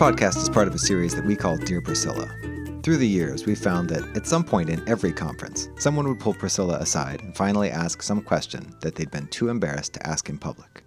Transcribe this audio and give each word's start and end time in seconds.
podcast 0.00 0.38
is 0.38 0.48
part 0.48 0.66
of 0.66 0.74
a 0.74 0.78
series 0.78 1.14
that 1.14 1.26
we 1.26 1.36
call 1.36 1.58
Dear 1.58 1.82
Priscilla. 1.82 2.26
Through 2.82 2.96
the 2.96 3.06
years, 3.06 3.44
we've 3.44 3.58
found 3.58 3.90
that 3.90 4.16
at 4.16 4.26
some 4.26 4.42
point 4.42 4.70
in 4.70 4.82
every 4.88 5.12
conference, 5.12 5.68
someone 5.76 6.08
would 6.08 6.18
pull 6.18 6.32
Priscilla 6.32 6.78
aside 6.78 7.20
and 7.20 7.36
finally 7.36 7.68
ask 7.68 8.00
some 8.00 8.22
question 8.22 8.74
that 8.80 8.94
they'd 8.94 9.10
been 9.10 9.26
too 9.26 9.50
embarrassed 9.50 9.92
to 9.92 10.06
ask 10.06 10.30
in 10.30 10.38
public. 10.38 10.84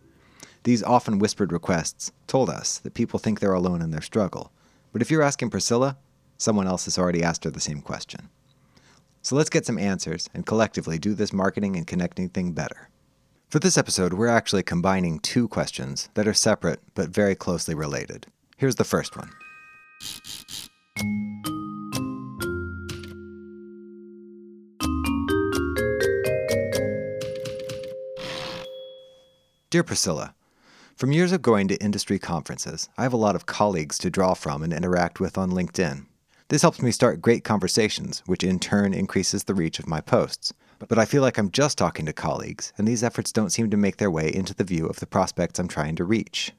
These 0.64 0.82
often 0.82 1.20
whispered 1.20 1.52
requests 1.52 2.12
told 2.26 2.50
us 2.50 2.80
that 2.80 2.96
people 2.96 3.20
think 3.20 3.40
they're 3.40 3.54
alone 3.54 3.84
in 3.84 3.92
their 3.92 4.02
struggle, 4.02 4.52
but 4.92 5.04
if 5.04 5.12
you're 5.12 5.22
asking 5.22 5.52
Priscilla, 5.52 5.96
someone 6.40 6.66
else 6.66 6.86
has 6.86 6.98
already 6.98 7.22
asked 7.22 7.44
her 7.44 7.52
the 7.52 7.60
same 7.60 7.82
question. 7.82 8.30
So 9.22 9.36
let's 9.36 9.52
get 9.52 9.68
some 9.68 9.78
answers 9.78 10.28
and 10.34 10.44
collectively 10.44 10.98
do 10.98 11.14
this 11.14 11.32
marketing 11.32 11.76
and 11.76 11.86
connecting 11.86 12.30
thing 12.30 12.54
better. 12.54 12.90
For 13.52 13.60
this 13.60 13.78
episode, 13.78 14.14
we're 14.14 14.28
actually 14.28 14.64
combining 14.64 15.20
two 15.20 15.48
questions 15.48 16.10
that 16.16 16.28
are 16.28 16.34
separate 16.34 16.80
but 16.96 17.10
very 17.10 17.36
closely 17.36 17.76
related. 17.76 18.26
Here's 18.64 18.76
the 18.76 18.86
first 18.86 19.18
one. 19.18 19.30
Dear 29.70 29.84
Priscilla, 29.84 30.34
from 30.96 31.12
years 31.12 31.34
of 31.34 31.42
going 31.42 31.68
to 31.68 31.76
industry 31.84 32.18
conferences, 32.18 32.88
I 32.98 33.04
have 33.04 33.12
a 33.12 33.18
lot 33.18 33.36
of 33.36 33.46
colleagues 33.46 33.98
to 33.98 34.10
draw 34.10 34.34
from 34.34 34.64
and 34.64 34.72
interact 34.72 35.20
with 35.20 35.38
on 35.38 35.52
LinkedIn. 35.52 36.06
This 36.48 36.62
helps 36.62 36.82
me 36.82 36.92
start 36.92 37.22
great 37.22 37.44
conversations, 37.44 38.24
which 38.28 38.46
in 38.46 38.60
turn 38.60 38.94
increases 38.94 39.44
the 39.44 39.56
reach 39.56 39.78
of 39.78 39.88
my 39.88 40.00
posts. 40.00 40.54
But 40.80 40.98
I 40.98 41.04
feel 41.04 41.22
like 41.22 41.38
I'm 41.38 41.52
just 41.52 41.78
talking 41.78 42.06
to 42.06 42.14
colleagues, 42.14 42.72
and 42.78 42.88
these 42.88 43.04
efforts 43.04 43.34
don't 43.34 43.50
seem 43.50 43.70
to 43.72 43.76
make 43.76 43.98
their 43.98 44.10
way 44.10 44.34
into 44.34 44.56
the 44.56 44.64
view 44.64 44.88
of 44.88 45.02
the 45.02 45.06
prospects 45.06 45.60
I'm 45.60 45.68
trying 45.68 45.98
to 45.98 46.06
reach. 46.06 46.54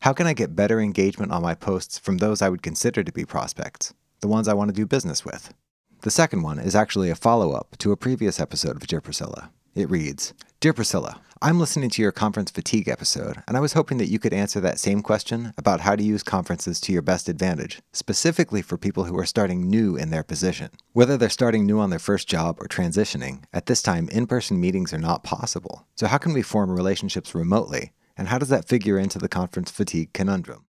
How 0.00 0.14
can 0.14 0.26
I 0.26 0.32
get 0.32 0.56
better 0.56 0.80
engagement 0.80 1.30
on 1.30 1.42
my 1.42 1.54
posts 1.54 1.98
from 1.98 2.16
those 2.16 2.40
I 2.40 2.48
would 2.48 2.62
consider 2.62 3.04
to 3.04 3.12
be 3.12 3.26
prospects, 3.26 3.92
the 4.20 4.28
ones 4.28 4.48
I 4.48 4.54
want 4.54 4.70
to 4.70 4.74
do 4.74 4.86
business 4.86 5.26
with? 5.26 5.52
The 6.00 6.10
second 6.10 6.40
one 6.40 6.58
is 6.58 6.74
actually 6.74 7.10
a 7.10 7.14
follow 7.14 7.52
up 7.52 7.76
to 7.80 7.92
a 7.92 7.98
previous 7.98 8.40
episode 8.40 8.76
of 8.76 8.86
Dear 8.86 9.02
Priscilla. 9.02 9.50
It 9.74 9.90
reads 9.90 10.32
Dear 10.58 10.72
Priscilla, 10.72 11.20
I'm 11.42 11.60
listening 11.60 11.90
to 11.90 12.00
your 12.00 12.12
conference 12.12 12.50
fatigue 12.50 12.88
episode, 12.88 13.42
and 13.46 13.58
I 13.58 13.60
was 13.60 13.74
hoping 13.74 13.98
that 13.98 14.08
you 14.08 14.18
could 14.18 14.32
answer 14.32 14.58
that 14.60 14.78
same 14.78 15.02
question 15.02 15.52
about 15.58 15.82
how 15.82 15.96
to 15.96 16.02
use 16.02 16.22
conferences 16.22 16.80
to 16.80 16.92
your 16.92 17.02
best 17.02 17.28
advantage, 17.28 17.82
specifically 17.92 18.62
for 18.62 18.78
people 18.78 19.04
who 19.04 19.18
are 19.18 19.26
starting 19.26 19.68
new 19.68 19.96
in 19.96 20.08
their 20.08 20.24
position. 20.24 20.70
Whether 20.94 21.18
they're 21.18 21.28
starting 21.28 21.66
new 21.66 21.78
on 21.78 21.90
their 21.90 21.98
first 21.98 22.26
job 22.26 22.56
or 22.58 22.68
transitioning, 22.68 23.42
at 23.52 23.66
this 23.66 23.82
time, 23.82 24.08
in 24.08 24.26
person 24.26 24.58
meetings 24.58 24.94
are 24.94 24.98
not 24.98 25.24
possible. 25.24 25.86
So, 25.94 26.06
how 26.06 26.16
can 26.16 26.32
we 26.32 26.40
form 26.40 26.70
relationships 26.70 27.34
remotely, 27.34 27.92
and 28.20 28.28
how 28.28 28.36
does 28.36 28.50
that 28.50 28.68
figure 28.68 28.98
into 28.98 29.18
the 29.18 29.30
conference 29.30 29.70
fatigue 29.70 30.12
conundrum? 30.12 30.66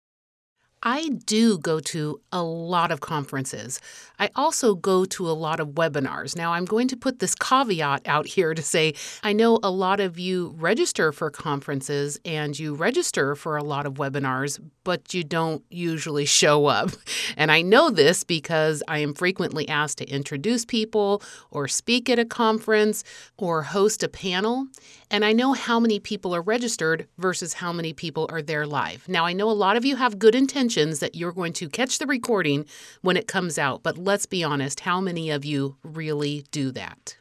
I 0.83 1.11
do 1.27 1.59
go 1.59 1.78
to 1.78 2.20
a 2.33 2.42
lot 2.42 2.91
of 2.91 3.00
conferences. 3.00 3.81
I 4.19 4.31
also 4.34 4.75
go 4.75 5.05
to 5.05 5.28
a 5.28 5.33
lot 5.33 5.61
of 5.61 5.69
webinars. 5.70 6.36
Now, 6.36 6.55
I'm 6.55 6.64
going 6.64 6.89
to 6.89 6.97
put 6.97 7.19
this 7.19 7.34
caveat 7.34 8.03
out 8.06 8.27
here 8.27 8.55
to 8.55 8.62
say 8.62 8.95
I 9.23 9.34
know 9.34 9.58
a 9.62 9.70
lot 9.70 10.01
of 10.01 10.19
you 10.19 10.55
register 10.56 11.12
for 11.12 11.31
conferences 11.31 12.19
and 12.25 12.58
you 12.58 12.75
register 12.75 13.34
for 13.34 13.58
a 13.58 13.62
lot 13.62 13.84
of 13.84 13.95
webinars, 13.95 14.58
but 14.84 15.12
you 15.12 15.23
don't 15.23 15.62
usually 15.70 16.25
show 16.25 16.67
up. 16.67 16.91
And 17.36 17.53
I 17.53 17.61
know 17.62 17.91
this 17.91 18.25
because 18.25 18.83
I 18.89 18.98
am 18.98 19.14
frequently 19.14 19.69
asked 19.69 19.98
to 19.98 20.08
introduce 20.08 20.64
people 20.64 21.23
or 21.51 21.69
speak 21.69 22.08
at 22.08 22.19
a 22.19 22.25
conference 22.25 23.05
or 23.36 23.62
host 23.62 24.03
a 24.03 24.08
panel. 24.08 24.67
And 25.11 25.25
I 25.25 25.33
know 25.33 25.53
how 25.53 25.81
many 25.81 25.98
people 25.98 26.34
are 26.34 26.42
registered 26.42 27.06
versus 27.19 27.55
how 27.55 27.73
many 27.73 27.92
people 27.92 28.27
are 28.31 28.42
there 28.42 28.67
live. 28.67 29.08
Now, 29.08 29.27
I 29.27 29.33
know 29.33 29.51
a 29.51 29.53
lot 29.53 29.77
of 29.77 29.84
you 29.84 29.97
have 29.97 30.19
good 30.19 30.34
intentions 30.71 31.01
that 31.01 31.17
you're 31.17 31.33
going 31.33 31.53
to 31.53 31.69
catch 31.69 31.98
the 31.98 32.07
recording 32.07 32.64
when 33.03 33.17
it 33.17 33.27
comes 33.27 33.58
out, 33.58 33.83
but 33.83 33.98
let's 33.98 34.27
be 34.27 34.45
honest, 34.45 34.81
how 34.81 35.01
many 35.01 35.29
of 35.31 35.45
you 35.45 35.77
really 35.83 36.45
do 36.53 36.70
that? 36.70 37.17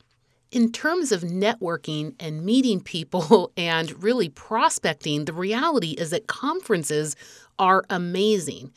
In 0.52 0.72
terms 0.72 1.12
of 1.12 1.22
networking 1.22 2.14
and 2.20 2.46
meeting 2.46 2.80
people 2.80 3.52
and 3.58 4.04
really 4.04 4.30
prospecting, 4.30 5.26
the 5.26 5.34
reality 5.34 5.92
is 5.92 6.12
that 6.12 6.28
conferences 6.28 7.16
are 7.58 7.84
amazing. 7.90 8.72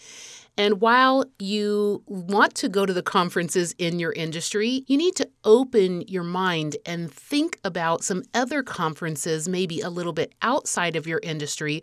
And 0.56 0.81
while 0.81 1.25
you 1.38 2.03
want 2.06 2.55
to 2.56 2.69
go 2.69 2.87
to 2.87 2.93
the 2.93 3.03
conferences 3.03 3.75
in 3.78 3.99
your 3.99 4.12
industry, 4.12 4.84
you 4.87 4.97
need 4.99 5.16
to 5.16 5.28
open 5.44 6.03
your 6.09 6.25
mind 6.25 6.77
and 6.84 7.12
think 7.12 7.59
about 7.65 8.05
some 8.05 8.22
other 8.34 8.62
conferences, 8.62 9.49
maybe 9.49 9.81
a 9.81 9.88
little 9.88 10.12
bit 10.12 10.34
outside 10.43 10.97
of 10.97 11.06
your 11.06 11.21
industry 11.22 11.82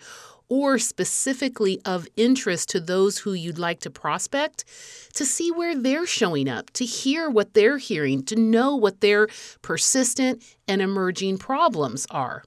or 0.49 0.79
specifically 0.79 1.79
of 1.85 2.07
interest 2.17 2.69
to 2.69 2.79
those 2.79 3.19
who 3.19 3.33
you'd 3.33 3.59
like 3.59 3.79
to 3.81 3.89
prospect, 3.89 4.65
to 5.13 5.23
see 5.25 5.51
where 5.51 5.79
they're 5.79 6.07
showing 6.07 6.49
up, 6.49 6.71
to 6.71 6.83
hear 6.83 7.29
what 7.29 7.53
they're 7.53 7.77
hearing, 7.77 8.23
to 8.23 8.35
know 8.35 8.75
what 8.75 9.01
their 9.01 9.27
persistent 9.61 10.43
and 10.67 10.81
emerging 10.81 11.37
problems 11.37 12.07
are. 12.09 12.43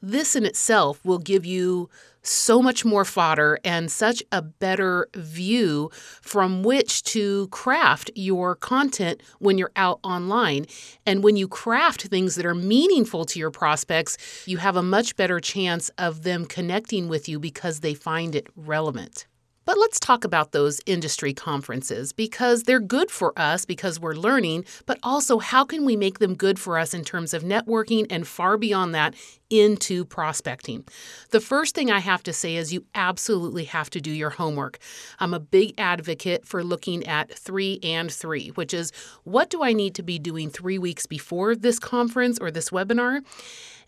This 0.00 0.36
in 0.36 0.44
itself 0.44 1.04
will 1.04 1.18
give 1.18 1.44
you 1.44 1.90
so 2.26 2.62
much 2.62 2.84
more 2.84 3.04
fodder 3.04 3.58
and 3.64 3.90
such 3.90 4.22
a 4.32 4.42
better 4.42 5.08
view 5.14 5.90
from 6.20 6.62
which 6.62 7.02
to 7.04 7.48
craft 7.48 8.10
your 8.14 8.54
content 8.54 9.22
when 9.38 9.58
you're 9.58 9.72
out 9.76 10.00
online. 10.02 10.66
And 11.04 11.22
when 11.22 11.36
you 11.36 11.48
craft 11.48 12.02
things 12.02 12.34
that 12.34 12.46
are 12.46 12.54
meaningful 12.54 13.24
to 13.26 13.38
your 13.38 13.50
prospects, 13.50 14.18
you 14.46 14.58
have 14.58 14.76
a 14.76 14.82
much 14.82 15.16
better 15.16 15.40
chance 15.40 15.88
of 15.98 16.22
them 16.22 16.46
connecting 16.46 17.08
with 17.08 17.28
you 17.28 17.38
because 17.38 17.80
they 17.80 17.94
find 17.94 18.34
it 18.34 18.46
relevant. 18.56 19.26
But 19.66 19.78
let's 19.78 19.98
talk 19.98 20.24
about 20.24 20.52
those 20.52 20.80
industry 20.86 21.34
conferences 21.34 22.12
because 22.12 22.62
they're 22.62 22.78
good 22.78 23.10
for 23.10 23.36
us 23.36 23.64
because 23.64 23.98
we're 23.98 24.14
learning, 24.14 24.64
but 24.86 25.00
also 25.02 25.38
how 25.40 25.64
can 25.64 25.84
we 25.84 25.96
make 25.96 26.20
them 26.20 26.34
good 26.36 26.60
for 26.60 26.78
us 26.78 26.94
in 26.94 27.02
terms 27.02 27.34
of 27.34 27.42
networking 27.42 28.06
and 28.08 28.28
far 28.28 28.56
beyond 28.56 28.94
that 28.94 29.14
into 29.50 30.04
prospecting? 30.04 30.84
The 31.30 31.40
first 31.40 31.74
thing 31.74 31.90
I 31.90 31.98
have 31.98 32.22
to 32.22 32.32
say 32.32 32.54
is 32.54 32.72
you 32.72 32.84
absolutely 32.94 33.64
have 33.64 33.90
to 33.90 34.00
do 34.00 34.12
your 34.12 34.30
homework. 34.30 34.78
I'm 35.18 35.34
a 35.34 35.40
big 35.40 35.74
advocate 35.78 36.46
for 36.46 36.62
looking 36.62 37.04
at 37.04 37.36
three 37.36 37.80
and 37.82 38.10
three, 38.10 38.50
which 38.50 38.72
is 38.72 38.92
what 39.24 39.50
do 39.50 39.64
I 39.64 39.72
need 39.72 39.96
to 39.96 40.02
be 40.04 40.20
doing 40.20 40.48
three 40.48 40.78
weeks 40.78 41.06
before 41.06 41.56
this 41.56 41.80
conference 41.80 42.38
or 42.40 42.52
this 42.52 42.70
webinar? 42.70 43.22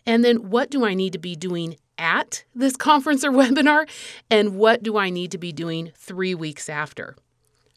And 0.05 0.23
then 0.23 0.49
what 0.49 0.69
do 0.69 0.85
I 0.85 0.93
need 0.93 1.13
to 1.13 1.19
be 1.19 1.35
doing 1.35 1.77
at 1.97 2.43
this 2.55 2.75
conference 2.77 3.23
or 3.23 3.31
webinar? 3.31 3.89
And 4.29 4.55
what 4.55 4.83
do 4.83 4.97
I 4.97 5.09
need 5.09 5.31
to 5.31 5.37
be 5.37 5.51
doing 5.51 5.91
three 5.95 6.35
weeks 6.35 6.69
after? 6.69 7.15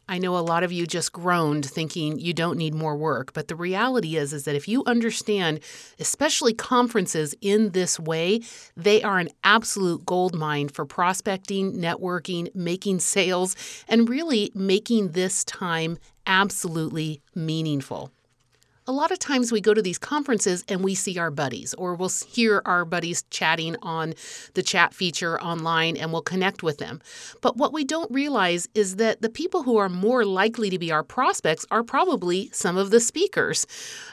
I 0.08 0.18
know 0.18 0.36
a 0.36 0.40
lot 0.40 0.64
of 0.64 0.72
you 0.72 0.86
just 0.86 1.12
groaned 1.12 1.64
thinking 1.64 2.18
you 2.18 2.34
don't 2.34 2.58
need 2.58 2.74
more 2.74 2.96
work, 2.96 3.32
but 3.32 3.48
the 3.48 3.54
reality 3.54 4.16
is 4.16 4.32
is 4.32 4.44
that 4.44 4.56
if 4.56 4.66
you 4.68 4.82
understand 4.84 5.60
especially 6.00 6.52
conferences 6.52 7.34
in 7.40 7.70
this 7.70 8.00
way, 8.00 8.40
they 8.76 9.02
are 9.02 9.18
an 9.18 9.28
absolute 9.44 10.04
gold 10.04 10.34
mine 10.34 10.68
for 10.68 10.84
prospecting, 10.84 11.74
networking, 11.74 12.54
making 12.54 12.98
sales, 12.98 13.56
and 13.88 14.08
really 14.08 14.50
making 14.54 15.12
this 15.12 15.44
time 15.44 15.98
absolutely 16.26 17.22
meaningful 17.34 18.10
a 18.86 18.92
lot 18.92 19.12
of 19.12 19.18
times 19.18 19.52
we 19.52 19.60
go 19.60 19.74
to 19.74 19.82
these 19.82 19.98
conferences 19.98 20.64
and 20.68 20.82
we 20.82 20.94
see 20.94 21.18
our 21.18 21.30
buddies, 21.30 21.72
or 21.74 21.94
we'll 21.94 22.10
hear 22.28 22.62
our 22.64 22.84
buddies 22.84 23.24
chatting 23.30 23.76
on 23.82 24.14
the 24.54 24.62
chat 24.62 24.92
feature 24.92 25.40
online 25.40 25.96
and 25.96 26.12
we'll 26.12 26.22
connect 26.22 26.62
with 26.62 26.78
them. 26.78 27.00
But 27.40 27.56
what 27.56 27.72
we 27.72 27.84
don't 27.84 28.10
realize 28.10 28.68
is 28.74 28.96
that 28.96 29.22
the 29.22 29.30
people 29.30 29.62
who 29.62 29.76
are 29.76 29.88
more 29.88 30.24
likely 30.24 30.68
to 30.70 30.78
be 30.78 30.90
our 30.90 31.04
prospects 31.04 31.64
are 31.70 31.84
probably 31.84 32.50
some 32.52 32.76
of 32.76 32.90
the 32.90 33.00
speakers, 33.00 33.66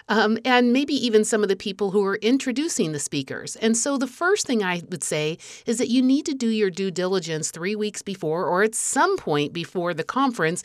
um, 0.08 0.38
and 0.46 0.72
maybe 0.72 0.94
even 0.94 1.24
some 1.24 1.42
of 1.42 1.50
the 1.50 1.56
people 1.56 1.90
who 1.90 2.06
are 2.06 2.18
introducing 2.18 2.92
the 2.92 3.00
speakers. 3.00 3.56
And 3.56 3.76
so 3.76 3.98
the 3.98 4.08
first 4.08 4.46
thing 4.46 4.64
I 4.64 4.84
would 4.90 5.04
say 5.04 5.40
is 5.66 5.80
that 5.80 5.90
you 5.90 6.02
need 6.04 6.26
to 6.28 6.36
do 6.36 6.48
your 6.48 6.70
due 6.70 6.92
diligence 6.92 7.50
three 7.50 7.76
weeks 7.76 8.04
before 8.04 8.46
or 8.46 8.62
at 8.62 8.76
some 8.76 9.18
point 9.18 9.52
before 9.52 9.96
the 9.96 10.04
conference 10.04 10.64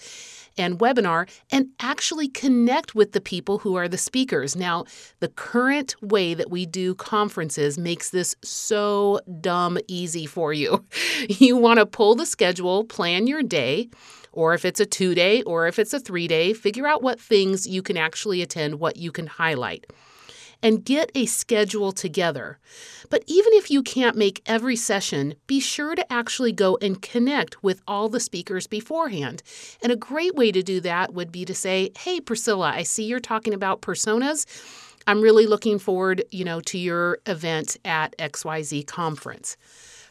and 0.56 0.78
webinar 0.78 1.28
and 1.50 1.68
actually 1.80 2.28
connect 2.28 2.94
with 2.94 3.12
the 3.12 3.20
people 3.20 3.58
who 3.58 3.74
are 3.74 3.88
the 3.88 3.98
speakers. 3.98 4.56
Now, 4.56 4.84
the 5.20 5.28
current 5.28 5.96
way 6.02 6.34
that 6.34 6.50
we 6.50 6.66
do 6.66 6.94
conferences 6.94 7.78
makes 7.78 8.10
this 8.10 8.34
so 8.42 9.20
dumb 9.40 9.78
easy 9.88 10.26
for 10.26 10.52
you. 10.52 10.84
You 11.28 11.56
want 11.56 11.78
to 11.78 11.86
pull 11.86 12.14
the 12.14 12.26
schedule, 12.26 12.84
plan 12.84 13.26
your 13.26 13.42
day 13.42 13.88
or 14.32 14.52
if 14.52 14.64
it's 14.64 14.80
a 14.80 14.86
two 14.86 15.14
day, 15.14 15.42
or 15.42 15.66
if 15.66 15.78
it's 15.78 15.94
a 15.94 16.00
three 16.00 16.26
day, 16.26 16.52
figure 16.52 16.86
out 16.86 17.02
what 17.02 17.20
things 17.20 17.66
you 17.66 17.82
can 17.82 17.96
actually 17.96 18.42
attend, 18.42 18.80
what 18.80 18.96
you 18.96 19.12
can 19.12 19.26
highlight 19.26 19.86
and 20.64 20.84
get 20.84 21.12
a 21.14 21.26
schedule 21.26 21.92
together. 21.92 22.58
But 23.10 23.22
even 23.26 23.52
if 23.52 23.70
you 23.70 23.82
can't 23.82 24.16
make 24.16 24.42
every 24.46 24.76
session, 24.76 25.34
be 25.46 25.60
sure 25.60 25.94
to 25.94 26.12
actually 26.12 26.52
go 26.52 26.78
and 26.80 27.02
connect 27.02 27.62
with 27.62 27.82
all 27.86 28.08
the 28.08 28.18
speakers 28.18 28.66
beforehand. 28.66 29.42
And 29.82 29.92
a 29.92 29.96
great 29.96 30.34
way 30.34 30.50
to 30.50 30.62
do 30.62 30.80
that 30.80 31.12
would 31.12 31.30
be 31.30 31.44
to 31.44 31.54
say, 31.54 31.90
"Hey 31.98 32.18
Priscilla, 32.18 32.72
I 32.74 32.82
see 32.82 33.04
you're 33.04 33.20
talking 33.20 33.52
about 33.52 33.82
personas. 33.82 34.46
I'm 35.06 35.20
really 35.20 35.46
looking 35.46 35.78
forward, 35.78 36.24
you 36.30 36.44
know, 36.44 36.62
to 36.62 36.78
your 36.78 37.18
event 37.26 37.76
at 37.84 38.14
XYZ 38.18 38.82
conference." 38.84 39.58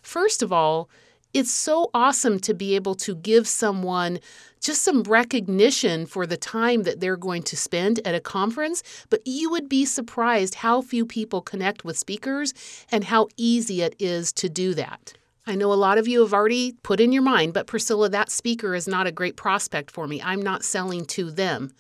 First 0.04 0.44
of 0.44 0.54
all, 0.54 0.88
it's 1.34 1.52
so 1.52 1.90
awesome 1.96 2.40
to 2.42 2.54
be 2.54 2.76
able 2.76 2.94
to 2.94 3.16
give 3.16 3.48
someone 3.48 4.20
just 4.64 4.82
some 4.82 5.04
recognition 5.04 6.06
for 6.06 6.26
the 6.26 6.38
time 6.38 6.84
that 6.84 7.00
they're 7.00 7.18
going 7.18 7.44
to 7.44 7.58
spend 7.58 8.00
at 8.08 8.16
a 8.16 8.20
conference, 8.20 8.82
but 9.10 9.22
you 9.26 9.50
would 9.52 9.68
be 9.68 9.86
surprised 9.86 10.56
how 10.56 10.82
few 10.82 11.06
people 11.06 11.42
connect 11.42 11.84
with 11.84 11.98
speakers 11.98 12.54
and 12.92 13.04
how 13.04 13.28
easy 13.38 13.82
it 13.82 13.96
is 14.00 14.32
to 14.34 14.50
do 14.50 14.74
that. 14.74 15.14
I 15.46 15.56
know 15.56 15.74
a 15.74 15.76
lot 15.76 15.98
of 15.98 16.08
you 16.08 16.22
have 16.22 16.34
already 16.34 16.74
put 16.84 17.02
in 17.02 17.12
your 17.12 17.22
mind, 17.22 17.54
but 17.54 17.68
Priscilla, 17.68 18.08
that 18.10 18.32
speaker 18.32 18.74
is 18.74 18.88
not 18.88 19.08
a 19.08 19.12
great 19.12 19.36
prospect 19.36 19.92
for 19.92 20.08
me. 20.08 20.22
I'm 20.22 20.42
not 20.42 20.64
selling 20.64 21.06
to 21.08 21.30
them. 21.30 21.74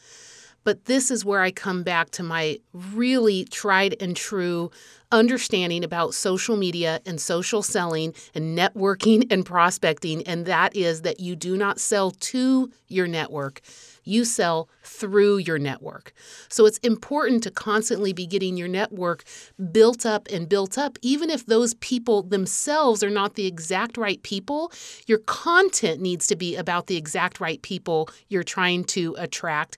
But 0.63 0.85
this 0.85 1.11
is 1.11 1.25
where 1.25 1.41
I 1.41 1.51
come 1.51 1.83
back 1.83 2.09
to 2.11 2.23
my 2.23 2.59
really 2.73 3.45
tried 3.45 3.95
and 3.99 4.15
true 4.15 4.71
understanding 5.11 5.83
about 5.83 6.13
social 6.13 6.57
media 6.57 6.99
and 7.05 7.21
social 7.21 7.61
selling 7.61 8.13
and 8.33 8.57
networking 8.57 9.31
and 9.31 9.45
prospecting. 9.45 10.23
And 10.23 10.45
that 10.47 10.75
is 10.75 11.03
that 11.03 11.19
you 11.19 11.35
do 11.35 11.55
not 11.55 11.79
sell 11.79 12.11
to 12.11 12.71
your 12.87 13.07
network, 13.07 13.61
you 14.03 14.25
sell 14.25 14.69
through 14.83 15.37
your 15.37 15.59
network. 15.59 16.13
So 16.49 16.65
it's 16.65 16.77
important 16.79 17.43
to 17.43 17.51
constantly 17.51 18.13
be 18.13 18.25
getting 18.25 18.57
your 18.57 18.67
network 18.67 19.23
built 19.71 20.05
up 20.05 20.27
and 20.31 20.49
built 20.49 20.77
up, 20.77 20.97
even 21.01 21.29
if 21.29 21.45
those 21.45 21.73
people 21.75 22.23
themselves 22.23 23.03
are 23.03 23.09
not 23.09 23.35
the 23.35 23.45
exact 23.45 23.97
right 23.97 24.21
people. 24.23 24.71
Your 25.07 25.19
content 25.19 26.01
needs 26.01 26.27
to 26.27 26.35
be 26.35 26.55
about 26.55 26.87
the 26.87 26.97
exact 26.97 27.39
right 27.39 27.61
people 27.61 28.09
you're 28.29 28.43
trying 28.43 28.83
to 28.85 29.15
attract. 29.17 29.77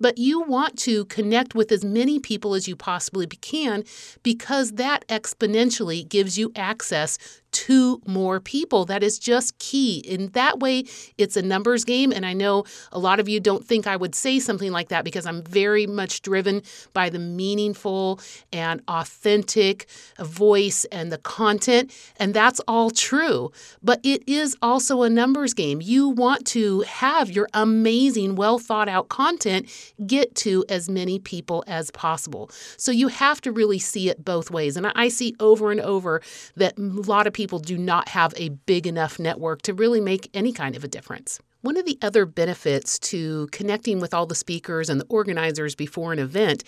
But 0.00 0.18
you 0.18 0.42
want 0.42 0.78
to 0.80 1.04
connect 1.06 1.54
with 1.54 1.70
as 1.72 1.84
many 1.84 2.18
people 2.18 2.54
as 2.54 2.66
you 2.66 2.76
possibly 2.76 3.26
can 3.26 3.84
because 4.22 4.72
that 4.72 5.06
exponentially 5.08 6.08
gives 6.08 6.38
you 6.38 6.52
access 6.56 7.18
to 7.66 8.00
more 8.06 8.38
people. 8.38 8.84
That 8.84 9.02
is 9.02 9.18
just 9.18 9.58
key. 9.58 9.98
In 9.98 10.28
that 10.28 10.60
way, 10.60 10.84
it's 11.18 11.36
a 11.36 11.42
numbers 11.42 11.84
game. 11.84 12.12
And 12.12 12.24
I 12.24 12.32
know 12.32 12.64
a 12.92 12.98
lot 13.00 13.18
of 13.18 13.28
you 13.28 13.40
don't 13.40 13.64
think 13.64 13.88
I 13.88 13.96
would 13.96 14.14
say 14.14 14.38
something 14.38 14.70
like 14.70 14.88
that 14.90 15.04
because 15.04 15.26
I'm 15.26 15.42
very 15.42 15.84
much 15.84 16.22
driven 16.22 16.62
by 16.92 17.10
the 17.10 17.18
meaningful 17.18 18.20
and 18.52 18.82
authentic 18.86 19.88
voice 20.20 20.84
and 20.92 21.10
the 21.10 21.18
content. 21.18 21.92
And 22.20 22.32
that's 22.32 22.60
all 22.68 22.90
true. 22.90 23.50
But 23.82 23.98
it 24.04 24.22
is 24.28 24.56
also 24.62 25.02
a 25.02 25.10
numbers 25.10 25.52
game. 25.52 25.80
You 25.80 26.08
want 26.08 26.46
to 26.48 26.82
have 26.82 27.32
your 27.32 27.48
amazing, 27.52 28.36
well 28.36 28.60
thought 28.60 28.88
out 28.88 29.08
content 29.08 29.68
get 30.06 30.36
to 30.36 30.64
as 30.68 30.88
many 30.88 31.18
people 31.18 31.64
as 31.66 31.90
possible. 31.90 32.48
So 32.76 32.92
you 32.92 33.08
have 33.08 33.40
to 33.40 33.50
really 33.50 33.80
see 33.80 34.08
it 34.08 34.24
both 34.24 34.52
ways. 34.52 34.76
And 34.76 34.86
I 34.86 35.08
see 35.08 35.34
over 35.40 35.72
and 35.72 35.80
over 35.80 36.22
that 36.54 36.78
a 36.78 36.82
lot 36.82 37.26
of 37.26 37.32
people 37.32 37.55
people 37.56 37.76
do 37.76 37.82
not 37.82 38.08
have 38.10 38.34
a 38.36 38.50
big 38.66 38.86
enough 38.86 39.18
network 39.18 39.62
to 39.62 39.72
really 39.72 40.00
make 40.00 40.28
any 40.34 40.52
kind 40.52 40.76
of 40.76 40.84
a 40.84 40.88
difference. 40.88 41.40
One 41.62 41.78
of 41.78 41.86
the 41.86 41.98
other 42.02 42.26
benefits 42.26 42.98
to 43.10 43.48
connecting 43.50 43.98
with 43.98 44.12
all 44.12 44.26
the 44.26 44.34
speakers 44.34 44.90
and 44.90 45.00
the 45.00 45.06
organizers 45.08 45.74
before 45.74 46.12
an 46.12 46.18
event 46.18 46.62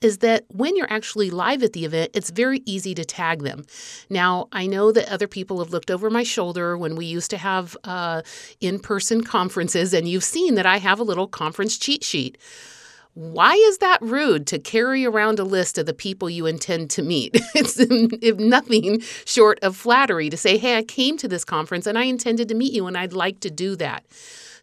is 0.00 0.18
that 0.18 0.44
when 0.48 0.76
you're 0.76 0.92
actually 0.92 1.30
live 1.30 1.62
at 1.62 1.72
the 1.72 1.84
event, 1.84 2.10
it's 2.14 2.30
very 2.30 2.60
easy 2.66 2.94
to 2.94 3.04
tag 3.04 3.42
them. 3.42 3.64
Now, 4.10 4.48
I 4.52 4.66
know 4.66 4.92
that 4.92 5.10
other 5.10 5.26
people 5.26 5.58
have 5.60 5.72
looked 5.72 5.90
over 5.90 6.10
my 6.10 6.24
shoulder 6.24 6.76
when 6.76 6.94
we 6.94 7.06
used 7.06 7.30
to 7.30 7.38
have 7.38 7.76
uh, 7.84 8.22
in 8.60 8.78
person 8.80 9.24
conferences, 9.24 9.94
and 9.94 10.06
you've 10.06 10.24
seen 10.24 10.56
that 10.56 10.66
I 10.66 10.78
have 10.78 11.00
a 11.00 11.04
little 11.04 11.26
conference 11.26 11.78
cheat 11.78 12.04
sheet. 12.04 12.36
Why 13.14 13.54
is 13.54 13.78
that 13.78 14.02
rude 14.02 14.44
to 14.48 14.58
carry 14.58 15.06
around 15.06 15.38
a 15.38 15.44
list 15.44 15.78
of 15.78 15.86
the 15.86 15.94
people 15.94 16.28
you 16.28 16.46
intend 16.46 16.90
to 16.90 17.02
meet? 17.02 17.30
it's 17.54 17.76
if 17.78 18.36
nothing 18.38 19.00
short 19.24 19.60
of 19.62 19.76
flattery 19.76 20.28
to 20.30 20.36
say, 20.36 20.58
hey, 20.58 20.76
I 20.76 20.82
came 20.82 21.16
to 21.18 21.28
this 21.28 21.44
conference 21.44 21.86
and 21.86 21.96
I 21.96 22.04
intended 22.04 22.48
to 22.48 22.54
meet 22.56 22.72
you 22.72 22.86
and 22.86 22.98
I'd 22.98 23.12
like 23.12 23.38
to 23.40 23.50
do 23.50 23.76
that. 23.76 24.04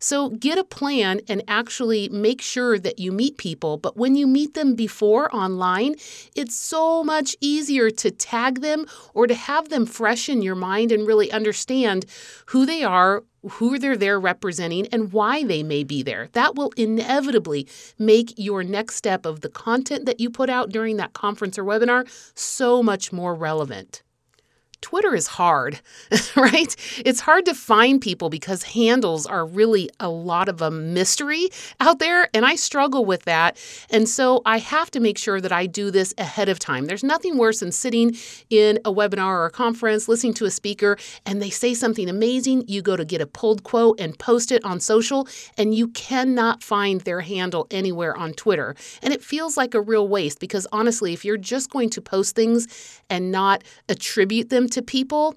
So 0.01 0.29
get 0.29 0.57
a 0.57 0.63
plan 0.63 1.21
and 1.29 1.43
actually 1.47 2.09
make 2.09 2.41
sure 2.41 2.79
that 2.79 2.97
you 2.97 3.11
meet 3.11 3.37
people. 3.37 3.77
But 3.77 3.95
when 3.95 4.15
you 4.15 4.25
meet 4.25 4.55
them 4.55 4.73
before 4.73 5.33
online, 5.33 5.95
it's 6.35 6.55
so 6.55 7.03
much 7.03 7.35
easier 7.39 7.91
to 7.91 8.09
tag 8.09 8.61
them 8.61 8.87
or 9.13 9.27
to 9.27 9.35
have 9.35 9.69
them 9.69 9.85
fresh 9.85 10.27
in 10.27 10.41
your 10.41 10.55
mind 10.55 10.91
and 10.91 11.07
really 11.07 11.31
understand 11.31 12.07
who 12.47 12.65
they 12.65 12.83
are, 12.83 13.23
who 13.47 13.77
they're 13.77 13.95
there 13.95 14.19
representing, 14.19 14.87
and 14.87 15.13
why 15.13 15.43
they 15.43 15.61
may 15.61 15.83
be 15.83 16.01
there. 16.01 16.29
That 16.33 16.55
will 16.55 16.73
inevitably 16.75 17.67
make 17.99 18.33
your 18.37 18.63
next 18.63 18.95
step 18.95 19.25
of 19.25 19.41
the 19.41 19.49
content 19.49 20.07
that 20.07 20.19
you 20.19 20.31
put 20.31 20.49
out 20.49 20.71
during 20.71 20.97
that 20.97 21.13
conference 21.13 21.59
or 21.59 21.63
webinar 21.63 22.09
so 22.33 22.81
much 22.81 23.13
more 23.13 23.35
relevant. 23.35 24.01
Twitter 24.81 25.15
is 25.15 25.27
hard, 25.27 25.79
right? 26.35 26.75
It's 27.05 27.19
hard 27.19 27.45
to 27.45 27.53
find 27.53 28.01
people 28.01 28.29
because 28.29 28.63
handles 28.63 29.25
are 29.25 29.45
really 29.45 29.89
a 29.99 30.09
lot 30.09 30.49
of 30.49 30.61
a 30.61 30.71
mystery 30.71 31.49
out 31.79 31.99
there, 31.99 32.29
and 32.33 32.45
I 32.45 32.55
struggle 32.55 33.05
with 33.05 33.23
that. 33.23 33.57
And 33.89 34.09
so 34.09 34.41
I 34.45 34.57
have 34.57 34.91
to 34.91 34.99
make 34.99 35.17
sure 35.17 35.39
that 35.39 35.51
I 35.51 35.65
do 35.67 35.91
this 35.91 36.13
ahead 36.17 36.49
of 36.49 36.59
time. 36.59 36.85
There's 36.85 37.03
nothing 37.03 37.37
worse 37.37 37.59
than 37.59 37.71
sitting 37.71 38.15
in 38.49 38.79
a 38.83 38.91
webinar 38.91 39.27
or 39.27 39.45
a 39.45 39.51
conference, 39.51 40.07
listening 40.07 40.33
to 40.35 40.45
a 40.45 40.51
speaker, 40.51 40.97
and 41.25 41.41
they 41.41 41.49
say 41.49 41.73
something 41.73 42.09
amazing. 42.09 42.65
You 42.67 42.81
go 42.81 42.97
to 42.97 43.05
get 43.05 43.21
a 43.21 43.27
pulled 43.27 43.63
quote 43.63 43.99
and 43.99 44.17
post 44.17 44.51
it 44.51 44.63
on 44.65 44.79
social, 44.79 45.27
and 45.57 45.75
you 45.75 45.89
cannot 45.89 46.63
find 46.63 47.01
their 47.01 47.21
handle 47.21 47.67
anywhere 47.71 48.17
on 48.17 48.33
Twitter. 48.33 48.75
And 49.01 49.13
it 49.13 49.23
feels 49.23 49.57
like 49.57 49.73
a 49.73 49.81
real 49.81 50.07
waste 50.07 50.39
because 50.39 50.67
honestly, 50.71 51.13
if 51.13 51.23
you're 51.23 51.37
just 51.37 51.69
going 51.69 51.89
to 51.91 52.01
post 52.01 52.35
things 52.35 52.67
and 53.09 53.31
not 53.31 53.63
attribute 53.87 54.49
them 54.49 54.67
to 54.71 54.81
people, 54.81 55.35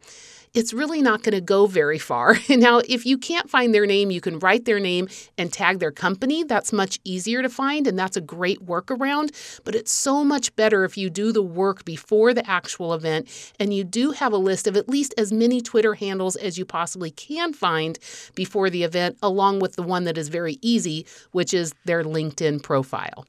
it's 0.55 0.73
really 0.73 1.03
not 1.03 1.25
going 1.25 1.35
to 1.35 1.41
go 1.41 1.67
very 1.67 1.99
far. 1.99 2.37
now, 2.49 2.79
if 2.89 3.05
you 3.05 3.19
can't 3.19 3.51
find 3.51 3.75
their 3.75 3.87
name, 3.87 4.11
you 4.11 4.21
can 4.21 4.39
write 4.39 4.65
their 4.65 4.79
name 4.79 5.09
and 5.37 5.53
tag 5.53 5.81
their 5.81 5.91
company. 5.91 6.45
That's 6.45 6.73
much 6.73 7.01
easier 7.05 7.43
to 7.43 7.49
find, 7.49 7.87
and 7.87 7.99
that's 7.99 8.17
a 8.17 8.21
great 8.21 8.65
workaround. 8.65 9.61
But 9.65 9.75
it's 9.75 9.91
so 9.91 10.25
much 10.25 10.55
better 10.55 10.85
if 10.85 10.97
you 10.97 11.11
do 11.11 11.33
the 11.33 11.43
work 11.43 11.85
before 11.85 12.33
the 12.33 12.49
actual 12.49 12.95
event 12.95 13.29
and 13.59 13.75
you 13.75 13.83
do 13.83 14.13
have 14.13 14.33
a 14.33 14.39
list 14.39 14.67
of 14.67 14.77
at 14.77 14.89
least 14.89 15.13
as 15.19 15.33
many 15.33 15.61
Twitter 15.61 15.95
handles 15.95 16.37
as 16.37 16.57
you 16.57 16.65
possibly 16.65 17.11
can 17.11 17.53
find 17.53 17.99
before 18.35 18.71
the 18.71 18.85
event, 18.85 19.19
along 19.23 19.59
with 19.59 19.75
the 19.75 19.83
one 19.83 20.05
that 20.05 20.17
is 20.17 20.29
very 20.29 20.59
easy, 20.63 21.05
which 21.33 21.53
is 21.53 21.75
their 21.85 22.05
LinkedIn 22.05 22.63
profile. 22.63 23.27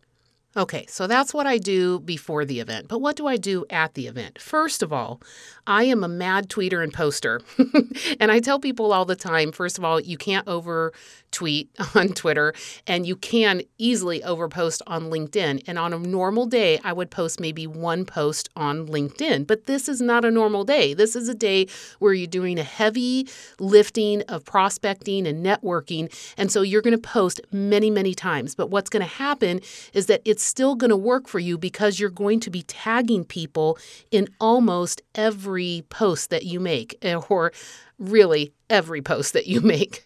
Okay, 0.58 0.86
so 0.88 1.06
that's 1.06 1.34
what 1.34 1.46
I 1.46 1.58
do 1.58 2.00
before 2.00 2.46
the 2.46 2.62
event. 2.62 2.88
But 2.88 3.00
what 3.00 3.18
do 3.18 3.28
I 3.28 3.36
do 3.36 3.66
at 3.70 3.94
the 3.94 4.08
event? 4.08 4.40
First 4.42 4.82
of 4.82 4.94
all, 4.94 5.22
I 5.68 5.84
am 5.84 6.02
a 6.02 6.08
mad 6.08 6.50
tweeter 6.50 6.82
and 6.82 6.94
poster. 6.94 7.42
and 8.22 8.32
I 8.32 8.40
tell 8.40 8.60
people 8.60 8.94
all 8.94 9.04
the 9.04 9.18
time 9.18 9.52
first 9.52 9.78
of 9.78 9.84
all, 9.84 10.00
you 10.00 10.18
can't 10.18 10.48
over 10.48 10.94
tweet 11.36 11.70
on 11.96 12.10
Twitter 12.10 12.54
and 12.88 13.06
you 13.06 13.16
can 13.16 13.62
easily 13.78 14.22
overpost 14.22 14.82
on 14.88 15.12
LinkedIn. 15.12 15.64
And 15.68 15.78
on 15.78 15.94
a 15.94 16.00
normal 16.00 16.46
day, 16.46 16.80
I 16.84 16.94
would 16.94 17.12
post 17.12 17.40
maybe 17.40 17.68
one 17.68 18.06
post 18.06 18.50
on 18.56 18.88
LinkedIn. 18.88 19.46
But 19.46 19.66
this 19.66 19.90
is 19.90 20.02
not 20.02 20.24
a 20.24 20.32
normal 20.32 20.64
day. 20.64 20.94
This 20.94 21.16
is 21.16 21.28
a 21.28 21.36
day 21.36 21.68
where 22.00 22.14
you're 22.14 22.28
doing 22.28 22.58
a 22.58 22.64
heavy 22.64 23.28
lifting 23.60 24.22
of 24.24 24.46
prospecting 24.46 25.28
and 25.28 25.46
networking. 25.46 26.12
And 26.38 26.52
so 26.52 26.62
you're 26.62 26.82
going 26.82 27.00
to 27.00 27.10
post 27.10 27.42
many, 27.52 27.92
many 27.92 28.14
times. 28.14 28.56
But 28.56 28.70
what's 28.70 28.90
going 28.90 29.04
to 29.04 29.14
happen 29.14 29.60
is 29.94 30.06
that 30.06 30.22
it's 30.24 30.44
still 30.44 30.76
going 30.76 30.90
to 30.90 30.98
work 30.98 31.28
for 31.28 31.40
you 31.40 31.58
because 31.58 32.00
you're 32.00 32.10
going 32.10 32.40
to 32.40 32.50
be 32.50 32.64
tagging 32.64 33.26
people 33.26 33.78
in 34.10 34.30
almost 34.40 35.02
every 35.14 35.84
post 35.90 36.30
that 36.30 36.46
you 36.46 36.62
make, 36.62 36.98
eh, 37.02 37.16
or 37.30 37.52
really 38.00 38.54
every 38.70 39.02
post 39.02 39.34
that 39.34 39.48
you 39.48 39.60
make. 39.76 40.06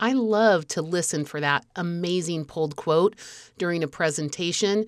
I 0.00 0.12
love 0.12 0.66
to 0.68 0.82
listen 0.82 1.24
for 1.24 1.40
that 1.40 1.64
amazing 1.76 2.44
pulled 2.44 2.76
quote 2.76 3.16
during 3.58 3.82
a 3.82 3.88
presentation 3.88 4.86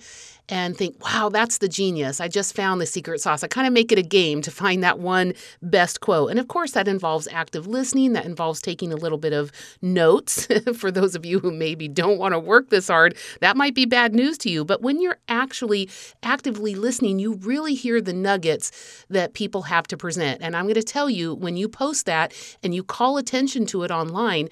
and 0.50 0.76
think, 0.76 1.02
wow, 1.04 1.28
that's 1.28 1.58
the 1.58 1.68
genius. 1.68 2.20
I 2.20 2.26
just 2.26 2.56
found 2.56 2.80
the 2.80 2.86
secret 2.86 3.20
sauce. 3.20 3.44
I 3.44 3.46
kind 3.46 3.68
of 3.68 3.72
make 3.72 3.92
it 3.92 3.98
a 3.98 4.02
game 4.02 4.42
to 4.42 4.50
find 4.50 4.82
that 4.82 4.98
one 4.98 5.32
best 5.62 6.00
quote. 6.00 6.30
And 6.30 6.40
of 6.40 6.48
course, 6.48 6.72
that 6.72 6.88
involves 6.88 7.28
active 7.30 7.68
listening, 7.68 8.14
that 8.14 8.24
involves 8.24 8.60
taking 8.60 8.92
a 8.92 8.96
little 8.96 9.16
bit 9.16 9.32
of 9.32 9.52
notes. 9.80 10.48
For 10.74 10.90
those 10.90 11.14
of 11.14 11.24
you 11.24 11.38
who 11.38 11.52
maybe 11.52 11.86
don't 11.86 12.18
want 12.18 12.32
to 12.32 12.38
work 12.38 12.70
this 12.70 12.88
hard, 12.88 13.16
that 13.40 13.56
might 13.56 13.76
be 13.76 13.84
bad 13.84 14.12
news 14.12 14.36
to 14.38 14.50
you. 14.50 14.64
But 14.64 14.82
when 14.82 15.00
you're 15.00 15.18
actually 15.28 15.88
actively 16.24 16.74
listening, 16.74 17.20
you 17.20 17.34
really 17.34 17.74
hear 17.74 18.00
the 18.00 18.12
nuggets 18.12 19.04
that 19.08 19.34
people 19.34 19.62
have 19.62 19.86
to 19.88 19.96
present. 19.96 20.42
And 20.42 20.56
I'm 20.56 20.64
going 20.64 20.74
to 20.74 20.82
tell 20.82 21.08
you, 21.08 21.34
when 21.34 21.56
you 21.56 21.68
post 21.68 22.06
that 22.06 22.32
and 22.64 22.74
you 22.74 22.82
call 22.82 23.18
attention 23.18 23.66
to 23.66 23.84
it 23.84 23.92
online, 23.92 24.48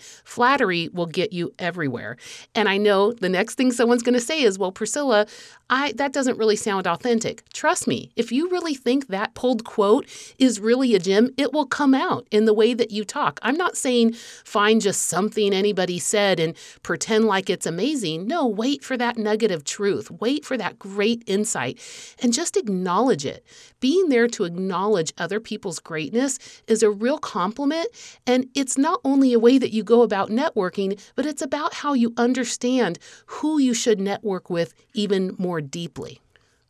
flattery 0.49 0.89
will 0.95 1.07
get 1.07 1.31
you 1.31 1.53
everywhere. 1.59 2.17
And 2.55 2.71
I 2.71 2.79
know 2.79 3.13
the 3.13 3.29
next 3.29 3.57
thing 3.57 3.71
someone's 3.71 4.03
going 4.03 4.15
to 4.15 4.21
say 4.21 4.41
is, 4.41 4.59
well, 4.59 4.73
Priscilla, 4.73 5.27
I 5.71 5.93
that 5.97 6.15
doesn't 6.15 6.39
really 6.39 6.57
sound 6.57 6.87
authentic. 6.87 7.47
Trust 7.53 7.87
me, 7.87 8.11
if 8.17 8.33
you 8.33 8.49
really 8.49 8.75
think 8.75 9.09
that 9.09 9.35
pulled 9.35 9.65
quote 9.65 10.07
is 10.39 10.61
really 10.61 10.95
a 10.95 10.99
gem, 10.99 11.31
it 11.37 11.53
will 11.53 11.67
come 11.67 11.93
out 11.93 12.27
in 12.31 12.47
the 12.47 12.55
way 12.55 12.73
that 12.73 12.91
you 12.91 13.05
talk. 13.05 13.39
I'm 13.43 13.57
not 13.57 13.77
saying 13.77 14.15
find 14.45 14.81
just 14.81 15.03
something 15.03 15.53
anybody 15.53 15.99
said 15.99 16.41
and 16.41 16.57
pretend 16.83 17.27
like 17.27 17.51
it's 17.51 17.67
amazing. 17.67 18.27
No, 18.27 18.47
wait 18.47 18.83
for 18.83 18.97
that 18.97 19.19
nugget 19.19 19.51
of 19.51 19.65
truth. 19.65 20.11
Wait 20.11 20.47
for 20.47 20.57
that 20.57 20.79
great 20.79 21.23
insight 21.27 21.79
and 22.23 22.33
just 22.33 22.57
acknowledge 22.57 23.27
it. 23.27 23.45
Being 23.81 24.09
there 24.09 24.29
to 24.29 24.45
acknowledge 24.45 25.13
other 25.19 25.41
people's 25.41 25.79
greatness 25.79 26.39
is 26.67 26.83
a 26.83 26.91
real 26.91 27.19
compliment 27.19 27.89
and 28.27 28.49
it's 28.55 28.79
not 28.79 29.01
only 29.05 29.35
a 29.35 29.39
way 29.39 29.59
that 29.59 29.73
you 29.73 29.85
go 29.85 30.01
about 30.01 30.31
networking, 30.39 31.01
but 31.15 31.27
it's 31.27 31.43
about 31.43 31.75
how 31.75 31.93
you 31.93 32.15
understand 32.17 32.99
who 33.27 33.59
you 33.59 33.75
should 33.75 34.01
network 34.01 34.49
with 34.49 34.73
even 34.95 35.35
more 35.39 35.61
deeply. 35.61 36.21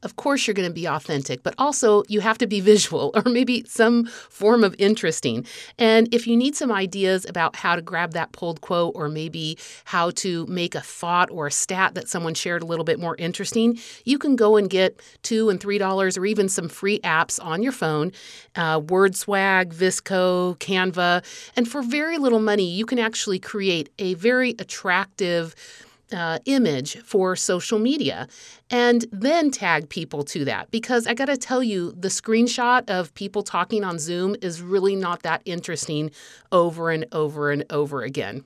Of 0.05 0.14
course, 0.14 0.47
you're 0.47 0.55
going 0.55 0.69
to 0.69 0.75
be 0.75 0.87
authentic, 0.87 1.43
but 1.43 1.55
also 1.59 2.05
you 2.09 2.21
have 2.21 2.38
to 2.38 2.47
be 2.47 2.61
visual 2.69 3.11
or 3.14 3.23
maybe 3.31 3.64
some 3.67 4.07
form 4.07 4.62
of 4.62 4.75
interesting. 4.78 5.45
And 5.78 6.12
if 6.14 6.26
you 6.26 6.37
need 6.37 6.55
some 6.55 6.71
ideas 6.71 7.26
about 7.28 7.57
how 7.57 7.75
to 7.75 7.83
grab 7.83 8.12
that 8.12 8.31
pulled 8.33 8.61
quote 8.61 8.93
or 8.95 9.09
maybe 9.09 9.59
how 9.85 10.11
to 10.12 10.47
make 10.47 10.75
a 10.76 10.81
thought 10.81 11.31
or 11.31 11.49
a 11.49 11.50
stat 11.50 11.95
that 11.95 12.09
someone 12.09 12.35
shared 12.35 12.62
a 12.62 12.67
little 12.67 12.85
bit 12.85 13.00
more 13.00 13.17
interesting, 13.17 13.78
you 14.05 14.19
can 14.19 14.37
go 14.37 14.57
and 14.57 14.71
get 14.71 15.00
two 15.23 15.50
and 15.50 15.61
three 15.61 15.78
dollars 15.78 16.17
or 16.17 16.25
even 16.26 16.49
some 16.49 16.69
free 16.69 17.00
apps 17.00 17.43
on 17.45 17.62
your 17.62 17.73
phone 17.73 18.12
uh, 18.55 18.81
WordSwag, 18.81 19.75
VSCO, 19.75 20.57
Canva. 20.59 21.25
And 21.57 21.69
for 21.69 21.83
very 21.83 22.19
little 22.19 22.40
money, 22.40 22.69
you 22.71 22.87
can 22.87 22.99
actually 22.99 23.38
create 23.38 23.88
a 23.99 24.14
very 24.14 24.55
attractive 24.59 25.55
uh, 26.12 26.38
image 26.47 26.97
for 26.99 27.37
social 27.37 27.79
media 27.79 28.29
and 28.71 29.05
then 29.12 29.50
tag 29.50 29.88
people 29.88 30.23
to 30.25 30.45
that 30.45 30.71
because 30.71 31.07
I 31.07 31.15
got 31.15 31.27
to 31.27 31.37
tell 31.37 31.62
you, 31.62 31.93
the 31.93 32.09
screenshot 32.09 32.88
of 32.88 33.15
people 33.15 33.43
talking 33.43 33.85
on 33.85 33.99
Zoom 33.99 34.37
is 34.41 34.62
really 34.62 34.97
not 34.97 35.23
that 35.23 35.43
interesting 35.45 36.11
over 36.53 36.91
and 36.91 37.07
over 37.12 37.50
and 37.50 37.65
over 37.71 38.03
again. 38.03 38.45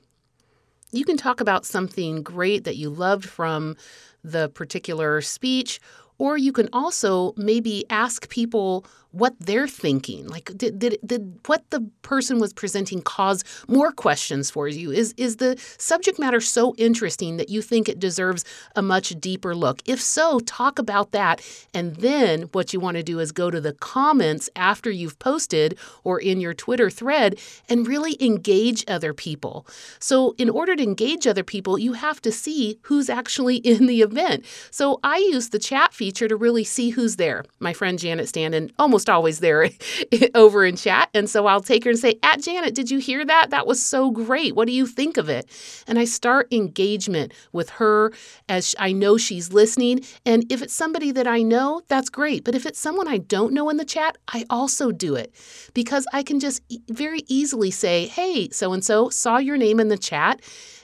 You 0.90 1.04
can 1.04 1.16
talk 1.16 1.40
about 1.40 1.64
something 1.64 2.23
great 2.23 2.64
that 2.64 2.76
you 2.76 2.90
loved 2.90 3.25
from 3.25 3.76
the 4.23 4.49
particular 4.50 5.21
speech, 5.21 5.81
or 6.19 6.37
you 6.37 6.52
can 6.52 6.69
also 6.73 7.33
maybe 7.37 7.85
ask 7.90 8.28
people 8.28 8.85
what 9.12 9.35
they're 9.38 9.69
thinking. 9.69 10.26
Like, 10.26 10.57
did, 10.57 10.78
did, 10.78 10.99
did 11.04 11.38
what 11.47 11.69
the 11.71 11.88
person 12.02 12.40
was 12.40 12.52
presenting 12.52 13.02
cause 13.02 13.45
more 13.69 13.92
questions 13.92 14.50
for 14.50 14.69
you? 14.69 14.90
Is, 14.90 15.14
is 15.16 15.37
the 15.37 15.57
subject 15.78 16.19
matter 16.19 16.40
so 16.40 16.75
interesting 16.76 17.37
that 17.37 17.50
you 17.50 17.62
think 17.62 17.88
it 17.88 17.99
deserves 17.99 18.45
a 18.75 18.83
much 18.83 19.11
deeper 19.21 19.54
look? 19.54 19.83
If 19.85 20.00
so, 20.00 20.40
talk 20.40 20.78
about 20.78 21.12
that. 21.12 21.40
And 21.75 21.97
then 21.97 22.42
what 22.52 22.73
you 22.73 22.81
want 22.81 22.97
to 22.97 23.02
do 23.02 23.21
is 23.21 23.33
go 23.33 23.50
to 23.50 23.61
the 23.61 23.75
comments 23.75 24.49
after 24.57 24.90
you've 24.90 25.19
posted 25.19 25.78
or 26.04 26.19
in 26.19 26.40
your 26.40 26.54
Twitter 26.54 26.90
thread 26.90 27.38
and 27.69 27.87
really 27.87 28.16
engage 28.21 28.85
other 28.88 29.12
people. 29.12 29.66
So, 29.99 30.35
in 30.38 30.49
order 30.49 30.75
to 30.75 30.83
engage 30.83 31.26
other 31.26 31.45
people, 31.45 31.78
you 31.78 31.92
have 31.92 32.21
to 32.23 32.33
see 32.33 32.78
who's 32.83 33.09
actually 33.11 33.57
in 33.73 33.87
the 33.87 34.02
event. 34.02 34.45
So, 34.71 35.00
I 35.04 35.19
use 35.19 35.50
the 35.50 35.59
chat 35.59 35.92
feature 35.92 36.28
to 36.28 36.37
really 36.37 36.64
see 36.64 36.90
who's 36.90 37.16
there. 37.16 37.45
My 37.61 37.73
friend 37.73 37.99
Janet 37.99 38.28
Standen 38.28 38.71
almost 38.78 39.01
almost 39.09 39.23
always 39.23 39.40
there 39.40 39.68
over 40.35 40.64
in 40.64 40.76
chat. 40.76 41.09
And 41.14 41.28
so 41.28 41.47
I'll 41.47 41.61
take 41.61 41.85
her 41.85 41.90
and 41.90 41.99
say, 41.99 42.18
At 42.23 42.42
Janet, 42.42 42.75
did 42.75 42.90
you 42.90 42.99
hear 42.99 43.25
that? 43.25 43.50
That 43.50 43.66
was 43.66 43.82
so 43.82 44.11
great. 44.11 44.54
What 44.54 44.66
do 44.66 44.73
you 44.73 44.87
think 44.87 45.16
of 45.16 45.28
it? 45.28 45.49
And 45.87 45.99
I 45.99 46.04
start 46.04 46.52
engagement 46.52 47.32
with 47.52 47.71
her 47.71 48.12
as 48.49 48.75
I 48.78 48.92
know 48.92 49.16
she's 49.16 49.52
listening. 49.52 50.04
And 50.26 50.44
if 50.50 50.62
it's 50.62 50.75
somebody 50.75 51.12
that 51.12 51.26
I 51.26 51.42
know, 51.42 51.82
that's 51.88 52.11
great. 52.11 52.44
But 52.44 52.54
if 52.54 52.66
it's 52.66 52.78
someone 52.78 53.09
I 53.09 53.18
don't 53.18 53.52
know 53.52 53.71
in 53.71 53.76
the 53.76 53.85
chat, 53.85 54.18
I 54.28 54.44
also 54.50 54.90
do 54.90 55.14
it 55.14 55.32
because 55.75 56.06
I 56.12 56.23
can 56.23 56.40
just 56.40 56.62
very 56.88 57.21
easily 57.28 57.71
say, 57.71 58.06
Hey, 58.06 58.49
so 58.50 58.73
and 58.73 58.85
so, 58.85 59.09
saw 59.09 59.38
your 59.38 59.56
name 59.56 59.80
in 59.80 59.88
the 59.88 59.99
chat 59.99 60.40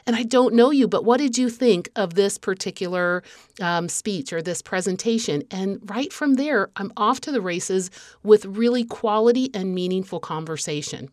and 0.08 0.16
I 0.16 0.22
don't 0.22 0.54
know 0.54 0.70
you, 0.70 0.88
but 0.88 1.04
what 1.04 1.18
did 1.18 1.36
you 1.36 1.50
think 1.50 1.90
of 1.94 2.14
this 2.14 2.38
particular 2.38 3.22
um, 3.60 3.90
speech 3.90 4.32
or 4.32 4.40
this 4.40 4.62
presentation? 4.62 5.42
And 5.50 5.78
right 5.84 6.10
from 6.14 6.36
there, 6.36 6.70
I'm 6.76 6.94
off 6.96 7.20
to 7.20 7.30
the 7.30 7.42
races 7.42 7.90
with 8.22 8.46
really 8.46 8.84
quality 8.84 9.50
and 9.52 9.74
meaningful 9.74 10.18
conversation. 10.18 11.10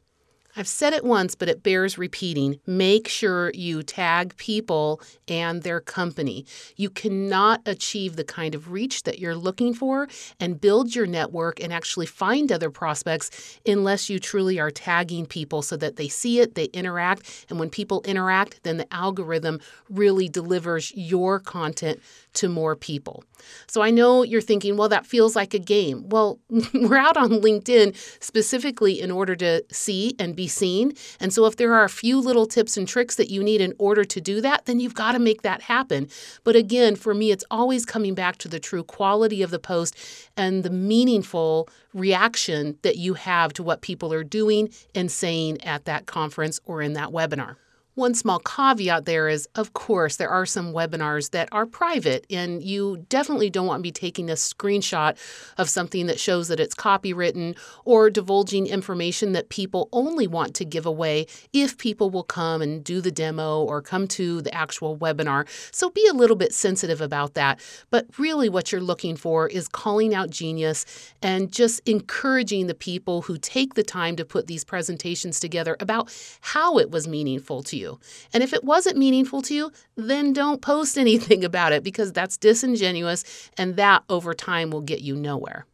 I've 0.57 0.67
said 0.69 0.93
it 0.93 1.03
once, 1.03 1.35
but 1.35 1.50
it 1.50 1.63
bears 1.63 1.97
repeating. 1.97 2.59
Make 2.65 3.09
sure 3.09 3.51
you 3.53 3.83
tag 3.83 4.38
people 4.38 5.01
and 5.27 5.63
their 5.63 5.81
company. 5.81 6.45
You 6.77 6.89
cannot 6.89 7.62
achieve 7.65 8.15
the 8.15 8.24
kind 8.24 8.55
of 8.55 8.71
reach 8.71 9.03
that 9.03 9.19
you're 9.19 9.35
looking 9.35 9.74
for 9.74 10.07
and 10.39 10.62
build 10.62 10.95
your 10.95 11.07
network 11.07 11.62
and 11.62 11.74
actually 11.74 12.05
find 12.05 12.53
other 12.53 12.69
prospects 12.69 13.59
unless 13.65 14.09
you 14.09 14.17
truly 14.17 14.57
are 14.57 14.71
tagging 14.71 15.25
people 15.25 15.62
so 15.62 15.75
that 15.75 15.97
they 15.97 16.07
see 16.07 16.39
it, 16.39 16.55
they 16.55 16.65
interact. 16.65 17.45
And 17.50 17.59
when 17.59 17.69
people 17.69 18.01
interact, 18.05 18.63
then 18.63 18.77
the 18.77 18.93
algorithm 18.93 19.59
really 19.89 20.29
delivers 20.29 20.93
your 20.95 21.39
content 21.39 22.01
to 22.35 22.47
more 22.47 22.75
people. 22.75 23.24
So 23.67 23.81
I 23.81 23.91
know 23.91 24.24
you're 24.24 24.41
thinking, 24.41 24.77
well, 24.77 24.89
that 24.89 25.05
feels 25.05 25.35
like 25.35 25.53
a 25.53 25.59
game. 25.59 26.07
Well, 26.09 26.39
we're 26.74 26.97
out 26.97 27.17
on 27.17 27.29
LinkedIn 27.29 27.95
specifically 28.21 29.01
in 29.01 29.12
order 29.12 29.35
to 29.35 29.63
see 29.71 30.15
and 30.19 30.35
be 30.35 30.44
seen. 30.47 30.93
And 31.19 31.33
so 31.33 31.45
if 31.45 31.57
there 31.57 31.73
are 31.73 31.83
a 31.83 31.89
few 31.89 32.19
little 32.19 32.45
tips 32.45 32.77
and 32.77 32.87
tricks 32.87 33.15
that 33.15 33.29
you 33.29 33.43
need 33.43 33.61
in 33.61 33.73
order 33.77 34.03
to 34.03 34.21
do 34.21 34.41
that, 34.41 34.65
then 34.65 34.79
you've 34.79 34.93
got 34.93 35.13
to 35.13 35.19
make 35.19 35.41
that 35.41 35.63
happen. 35.63 36.07
But 36.43 36.55
again, 36.55 36.95
for 36.95 37.13
me, 37.13 37.31
it's 37.31 37.45
always 37.51 37.85
coming 37.85 38.13
back 38.13 38.37
to 38.37 38.47
the 38.47 38.59
true 38.59 38.83
quality 38.83 39.41
of 39.41 39.51
the 39.51 39.59
post 39.59 39.95
and 40.37 40.63
the 40.63 40.69
meaningful 40.69 41.69
reaction 41.93 42.77
that 42.81 42.97
you 42.97 43.13
have 43.13 43.53
to 43.53 43.63
what 43.63 43.81
people 43.81 44.13
are 44.13 44.23
doing 44.23 44.69
and 44.93 45.11
saying 45.11 45.61
at 45.63 45.85
that 45.85 46.05
conference 46.05 46.59
or 46.65 46.81
in 46.81 46.93
that 46.93 47.09
webinar. 47.09 47.55
One 47.95 48.13
small 48.13 48.39
caveat 48.39 49.05
there 49.05 49.29
is, 49.29 49.47
of 49.55 49.71
course, 49.71 50.17
there 50.17 50.29
are 50.29 50.45
some 50.45 50.73
webinars 50.73 51.31
that 51.31 51.47
are 51.53 51.65
private, 51.65 52.25
and 52.29 52.61
you 52.61 53.05
definitely 53.07 53.49
don't 53.49 53.67
want 53.67 53.79
to 53.79 53.83
be 53.83 53.91
taking 53.93 54.29
a 54.29 54.33
screenshot 54.33 55.15
of 55.57 55.69
something 55.69 56.07
that 56.07 56.19
shows 56.19 56.49
that 56.49 56.59
it's 56.59 56.75
copywritten 56.75 57.57
or 57.85 58.09
divulging 58.09 58.67
information 58.67 59.31
that 59.31 59.47
people 59.47 59.87
only 59.93 60.27
want 60.27 60.55
to 60.55 60.65
give 60.65 60.85
away 60.85 61.25
if 61.53 61.77
people 61.77 62.09
will 62.09 62.25
come 62.25 62.61
and 62.61 62.83
do 62.83 62.99
the 62.99 63.13
demo 63.13 63.63
or 63.63 63.81
come 63.81 64.09
to 64.09 64.41
the 64.41 64.53
actual 64.53 64.97
webinar. 64.97 65.47
So 65.73 65.89
be 65.89 66.05
a 66.07 66.13
little 66.13 66.35
bit 66.35 66.53
sensitive 66.53 66.99
about 66.99 67.33
that. 67.35 67.61
But 67.91 68.07
really, 68.17 68.49
what 68.49 68.73
you're 68.73 68.81
looking 68.81 69.15
for 69.15 69.47
is 69.47 69.69
calling 69.69 70.13
out 70.13 70.29
genius 70.29 70.85
and 71.21 71.49
just 71.49 71.79
encouraging 71.85 72.67
the 72.67 72.75
people 72.75 73.21
who 73.21 73.37
take 73.37 73.75
the 73.75 73.83
time 73.83 74.17
to 74.17 74.25
put 74.25 74.47
these 74.47 74.65
presentations 74.65 75.39
together 75.39 75.77
about 75.79 76.13
how 76.41 76.77
it 76.77 76.91
was 76.91 77.07
meaningful 77.07 77.63
to 77.63 77.77
you 77.77 77.85
you. 77.86 78.00
And 78.34 78.44
if 78.44 78.54
it 78.54 78.63
wasn't 78.63 78.98
meaningful 78.98 79.42
to 79.44 79.54
you, 79.54 79.72
then 79.96 80.34
don't 80.34 80.62
post 80.62 80.98
anything 81.06 81.44
about 81.44 81.72
it 81.72 81.84
because 81.84 82.12
that's 82.12 82.38
disingenuous 82.38 83.24
and 83.58 83.75
that 83.77 84.04
over 84.10 84.34
time 84.34 84.72
will 84.72 84.82
get 84.82 85.01
you 85.01 85.15
nowhere. 85.15 85.65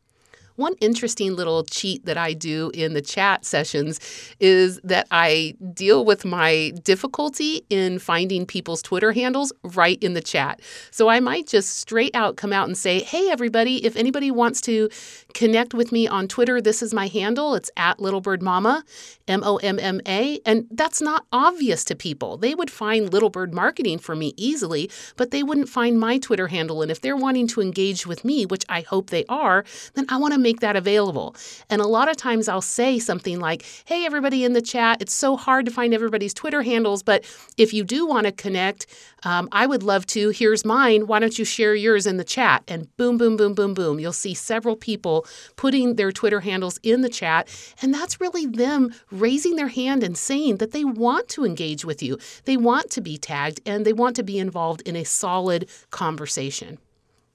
One 0.62 0.75
interesting 0.80 1.36
little 1.36 1.63
cheat 1.63 2.06
that 2.06 2.20
I 2.20 2.34
do 2.34 2.70
in 2.75 2.94
the 2.94 3.01
chat 3.01 3.46
sessions 3.46 4.00
is 4.39 4.80
that 4.84 5.08
I 5.10 5.56
deal 5.74 6.06
with 6.06 6.24
my 6.24 6.72
difficulty 6.84 7.65
in 7.72 7.98
finding 7.98 8.46
people's 8.46 8.84
Twitter 8.84 9.12
handles 9.12 9.51
right 9.63 9.98
in 10.03 10.13
the 10.13 10.22
chat. 10.22 10.62
So 10.91 11.10
I 11.10 11.20
might 11.20 11.48
just 11.48 11.77
straight 11.77 12.15
out 12.15 12.38
come 12.38 12.53
out 12.53 12.68
and 12.68 12.77
say, 12.77 13.00
hey, 13.00 13.32
everybody, 13.32 13.84
if 13.84 13.96
anybody 13.96 14.30
wants 14.30 14.62
to 14.62 14.89
connect 15.34 15.74
with 15.74 15.91
me 15.91 16.08
on 16.08 16.27
Twitter, 16.27 16.62
this 16.62 16.84
is 16.84 16.94
my 16.94 17.08
handle. 17.08 17.56
It's 17.56 17.72
at 17.75 17.98
LittleBirdMama, 17.98 18.84
M 19.27 19.41
O 19.44 19.58
M 19.58 19.80
M 19.80 20.00
A. 20.06 20.39
And 20.46 20.68
that's 20.70 21.01
not 21.01 21.25
obvious 21.32 21.84
to 21.86 21.96
people. 21.96 22.38
They 22.38 22.53
would 22.53 22.70
find 22.70 23.12
Little 23.12 23.32
Bird 23.32 23.51
Marketing 23.51 23.98
for 23.98 24.15
me 24.15 24.36
easily, 24.38 24.91
but 25.18 25.32
they 25.32 25.41
wouldn't 25.41 25.70
find 25.70 26.00
my 26.00 26.20
Twitter 26.20 26.50
handle. 26.50 26.84
And 26.84 26.91
if 26.91 27.01
they're 27.01 27.18
wanting 27.18 27.48
to 27.48 27.62
engage 27.62 28.06
with 28.06 28.24
me, 28.24 28.46
which 28.46 28.65
I 28.70 28.82
hope 28.82 29.10
they 29.10 29.25
are, 29.27 29.65
then 29.96 30.06
I 30.10 30.18
want 30.18 30.36
to 30.36 30.39
make 30.39 30.50
make 30.51 30.60
that 30.60 30.75
available. 30.75 31.34
And 31.70 31.81
a 31.81 31.88
lot 31.88 32.10
of 32.10 32.17
times 32.17 32.50
I'll 32.50 32.62
say 32.62 33.00
something 33.00 33.39
like, 33.39 33.63
hey, 33.86 34.05
everybody 34.05 34.43
in 34.43 34.51
the 34.51 34.62
chat, 34.62 35.01
it's 35.01 35.13
so 35.13 35.38
hard 35.38 35.65
to 35.65 35.72
find 35.72 35.93
everybody's 35.93 36.34
Twitter 36.34 36.62
handles, 36.62 37.03
but 37.03 37.24
if 37.58 37.74
you 37.74 37.86
do 37.86 38.05
want 38.05 38.25
to 38.25 38.34
connect, 38.34 38.86
um, 39.24 39.48
I 39.53 39.65
would 39.65 39.81
love 39.81 40.05
to. 40.08 40.29
Here's 40.31 40.65
mine. 40.65 41.08
Why 41.08 41.20
don't 41.20 41.39
you 41.39 41.46
share 41.46 41.74
yours 41.74 42.05
in 42.05 42.17
the 42.17 42.25
chat? 42.25 42.63
And 42.67 42.93
boom, 42.98 43.17
boom, 43.17 43.38
boom, 43.38 43.53
boom, 43.53 43.74
boom. 43.74 43.98
You'll 43.98 44.12
see 44.12 44.34
several 44.34 44.75
people 44.75 45.25
putting 45.55 45.96
their 45.96 46.12
Twitter 46.12 46.41
handles 46.41 46.77
in 46.84 47.00
the 47.00 47.10
chat. 47.10 47.48
And 47.81 47.93
that's 47.93 48.20
really 48.20 48.46
them 48.46 48.93
raising 49.10 49.55
their 49.55 49.70
hand 49.70 50.03
and 50.03 50.17
saying 50.17 50.58
that 50.58 50.72
they 50.72 50.84
want 50.84 51.29
to 51.29 51.46
engage 51.46 51.86
with 51.86 52.03
you. 52.03 52.17
They 52.43 52.58
want 52.58 52.89
to 52.91 53.00
be 53.00 53.17
tagged 53.17 53.62
and 53.65 53.86
they 53.86 53.93
want 53.93 54.17
to 54.17 54.24
be 54.24 54.38
involved 54.38 54.81
in 54.81 54.98
a 54.98 55.05
solid 55.05 55.70
conversation. 55.91 56.77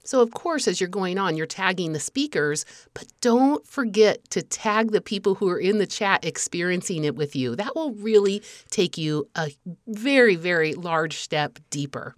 So, 0.07 0.21
of 0.21 0.31
course, 0.31 0.69
as 0.69 0.79
you're 0.79 0.87
going 0.87 1.17
on, 1.17 1.35
you're 1.35 1.45
tagging 1.45 1.91
the 1.91 1.99
speakers, 1.99 2.63
but 2.93 3.07
don't 3.19 3.67
forget 3.67 4.29
to 4.29 4.41
tag 4.41 4.91
the 4.91 5.01
people 5.01 5.35
who 5.35 5.49
are 5.49 5.59
in 5.59 5.79
the 5.79 5.85
chat 5.85 6.23
experiencing 6.23 7.03
it 7.03 7.17
with 7.17 7.35
you. 7.35 7.57
That 7.57 7.75
will 7.75 7.91
really 7.91 8.41
take 8.69 8.97
you 8.97 9.27
a 9.35 9.51
very, 9.85 10.35
very 10.35 10.73
large 10.75 11.17
step 11.17 11.59
deeper. 11.71 12.15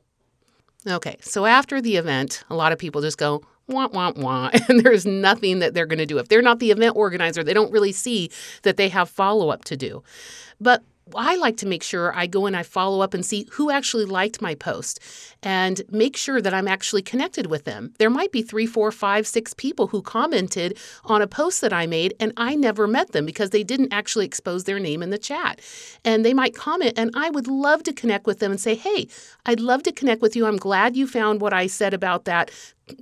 Okay, 0.86 1.18
so 1.22 1.48
after 1.48 1.82
the 1.82 1.96
event, 1.96 2.44
a 2.52 2.56
lot 2.56 2.72
of 2.72 2.78
people 2.78 3.02
just 3.02 3.18
go, 3.18 3.42
wah, 3.68 3.88
wah, 3.92 4.14
wah, 4.16 4.52
and 4.70 4.82
there's 4.82 5.08
nothing 5.08 5.58
that 5.58 5.74
they're 5.74 5.88
going 5.88 5.98
to 5.98 6.06
do. 6.06 6.20
If 6.20 6.28
they're 6.28 6.44
not 6.44 6.60
the 6.60 6.70
event 6.70 6.96
organizer, 6.96 7.44
they 7.44 7.56
don't 7.56 7.72
really 7.72 7.92
see 7.92 8.30
that 8.62 8.78
they 8.78 8.90
have 8.90 9.10
follow 9.10 9.50
up 9.50 9.66
to 9.66 9.76
do. 9.76 10.04
But 10.62 10.84
I 11.16 11.36
like 11.36 11.58
to 11.58 11.68
make 11.68 11.84
sure 11.84 12.16
I 12.16 12.28
go 12.28 12.46
and 12.46 12.56
I 12.56 12.64
follow 12.64 13.02
up 13.02 13.14
and 13.14 13.26
see 13.26 13.48
who 13.52 13.70
actually 13.70 14.06
liked 14.06 14.42
my 14.42 14.56
post 14.56 15.00
and 15.42 15.82
make 15.90 16.18
sure 16.18 16.42
that 16.42 16.54
I'm 16.54 16.68
actually 16.68 17.02
connected 17.02 17.48
with 17.48 17.66
them. 17.66 17.94
There 17.98 18.10
might 18.10 18.32
be 18.32 18.42
three, 18.42 18.66
four, 18.66 18.92
five, 18.92 19.28
six 19.28 19.54
people 19.54 19.88
who 19.88 20.02
commented 20.02 20.78
on 21.06 21.22
a 21.22 21.28
post 21.28 21.62
that 21.62 21.74
I 21.74 21.88
made 21.88 22.14
and 22.20 22.34
I 22.38 22.56
never 22.56 22.88
met 22.88 23.12
them 23.12 23.26
because 23.26 23.52
they 23.52 23.64
didn't 23.64 23.94
actually 23.94 24.26
expose 24.26 24.66
their 24.66 24.80
name 24.80 25.02
in 25.02 25.10
the 25.10 25.18
chat. 25.18 25.62
And 26.04 26.26
they 26.26 26.34
might 26.34 26.56
comment 26.56 26.94
and 26.98 27.12
I 27.14 27.30
would 27.30 27.48
love 27.48 27.84
to 27.84 27.94
connect 27.94 28.26
with 28.26 28.40
them 28.40 28.52
and 28.52 28.60
say, 28.60 28.76
hey, 28.76 29.08
I'd 29.46 29.60
love 29.60 29.84
to 29.84 29.92
connect 29.92 30.22
with 30.22 30.36
you. 30.36 30.46
I'm 30.46 30.58
glad 30.58 30.96
you 30.96 31.08
found 31.08 31.42
what 31.42 31.54
I 31.54 31.68
said 31.68 31.94
about 31.94 32.26
that 32.26 32.52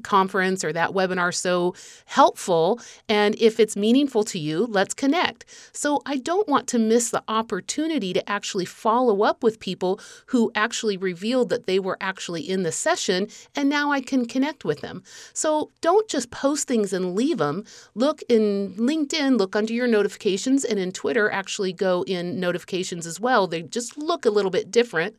conference 0.04 0.64
or 0.64 0.74
that 0.74 0.92
webinar 0.92 1.34
so 1.34 1.76
helpful. 2.06 2.80
And 3.08 3.36
if 3.40 3.60
it's 3.60 3.76
meaningful 3.76 4.24
to 4.26 4.40
you, 4.40 4.66
let's 4.66 4.94
connect. 4.94 5.46
So 5.74 6.02
I 6.06 6.18
don't 6.18 6.48
want 6.48 6.68
to 6.70 6.80
miss 6.80 7.10
the 7.10 7.24
opportunity 7.28 8.14
to 8.14 8.30
actually 8.30 8.66
follow 8.66 9.24
up 9.24 9.44
with 9.44 9.60
people 9.60 10.00
who 10.28 10.52
actually 10.56 10.98
revealed 10.98 11.50
that 11.50 11.68
they 11.68 11.80
were 11.80 11.98
actually 12.02 12.48
in 12.48 12.64
the 12.64 12.72
session 12.72 13.28
and 13.56 13.70
now 13.70 13.92
I 13.92 14.02
can 14.02 14.26
connect 14.26 14.66
with 14.66 14.82
them. 14.82 15.04
So 15.34 15.72
don't 15.82 16.08
just 16.08 16.32
post 16.32 16.68
things 16.68 16.94
and 16.94 17.16
leave 17.16 17.38
them. 17.38 17.64
Look 17.96 18.22
in 18.30 18.74
LinkedIn, 18.76 19.38
look 19.38 19.56
under 19.56 19.74
your 19.74 19.88
notifications, 19.88 20.64
and 20.64 20.80
in 20.80 20.92
Twitter, 20.92 21.30
actually 21.30 21.74
go 21.74 22.04
in 22.04 22.40
notifications 22.40 23.06
as 23.06 23.20
well. 23.20 23.48
They 23.48 23.62
just 23.62 23.98
look 23.98 24.26
a 24.26 24.30
little 24.30 24.52
bit 24.52 24.72
different. 24.72 25.16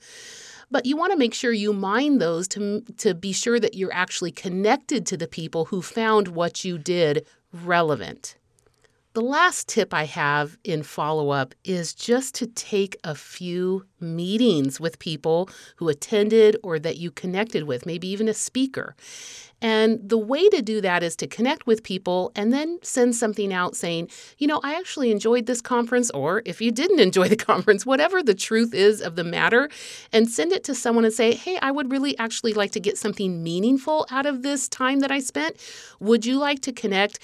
But 0.70 0.86
you 0.86 0.96
want 0.96 1.12
to 1.12 1.18
make 1.18 1.34
sure 1.34 1.52
you 1.52 1.72
mine 1.72 2.18
those 2.18 2.46
to, 2.48 2.82
to 2.98 3.14
be 3.14 3.32
sure 3.32 3.58
that 3.58 3.74
you're 3.74 3.92
actually 3.92 4.32
connected 4.32 5.06
to 5.06 5.16
the 5.16 5.28
people 5.28 5.66
who 5.66 5.80
found 5.80 6.28
what 6.28 6.64
you 6.64 6.78
did 6.78 7.26
relevant. 7.52 8.36
The 9.14 9.22
last 9.22 9.68
tip 9.68 9.94
I 9.94 10.04
have 10.04 10.58
in 10.64 10.82
follow 10.82 11.30
up 11.30 11.54
is 11.64 11.94
just 11.94 12.34
to 12.36 12.46
take 12.46 12.96
a 13.02 13.14
few 13.14 13.86
meetings 14.00 14.80
with 14.80 14.98
people 14.98 15.48
who 15.76 15.88
attended 15.88 16.56
or 16.62 16.78
that 16.78 16.98
you 16.98 17.10
connected 17.10 17.64
with, 17.64 17.86
maybe 17.86 18.08
even 18.08 18.28
a 18.28 18.34
speaker. 18.34 18.94
And 19.60 20.08
the 20.08 20.18
way 20.18 20.48
to 20.50 20.62
do 20.62 20.80
that 20.82 21.02
is 21.02 21.16
to 21.16 21.26
connect 21.26 21.66
with 21.66 21.82
people 21.82 22.30
and 22.36 22.52
then 22.52 22.78
send 22.82 23.16
something 23.16 23.52
out 23.52 23.74
saying, 23.74 24.08
you 24.38 24.46
know, 24.46 24.60
I 24.62 24.74
actually 24.74 25.10
enjoyed 25.10 25.46
this 25.46 25.60
conference, 25.60 26.10
or 26.10 26.42
if 26.44 26.60
you 26.60 26.70
didn't 26.70 27.00
enjoy 27.08 27.28
the 27.28 27.36
conference, 27.36 27.84
whatever 27.84 28.22
the 28.22 28.34
truth 28.34 28.72
is 28.72 29.00
of 29.00 29.16
the 29.16 29.24
matter, 29.24 29.68
and 30.12 30.28
send 30.28 30.52
it 30.52 30.62
to 30.64 30.74
someone 30.74 31.04
and 31.04 31.14
say, 31.14 31.34
hey, 31.34 31.58
I 31.60 31.70
would 31.70 31.90
really 31.90 32.16
actually 32.18 32.52
like 32.52 32.70
to 32.72 32.80
get 32.80 32.98
something 32.98 33.42
meaningful 33.42 34.06
out 34.10 34.26
of 34.26 34.42
this 34.42 34.68
time 34.68 35.00
that 35.00 35.10
I 35.10 35.18
spent. 35.18 35.56
Would 36.00 36.24
you 36.24 36.38
like 36.38 36.60
to 36.62 36.72
connect? 36.72 37.18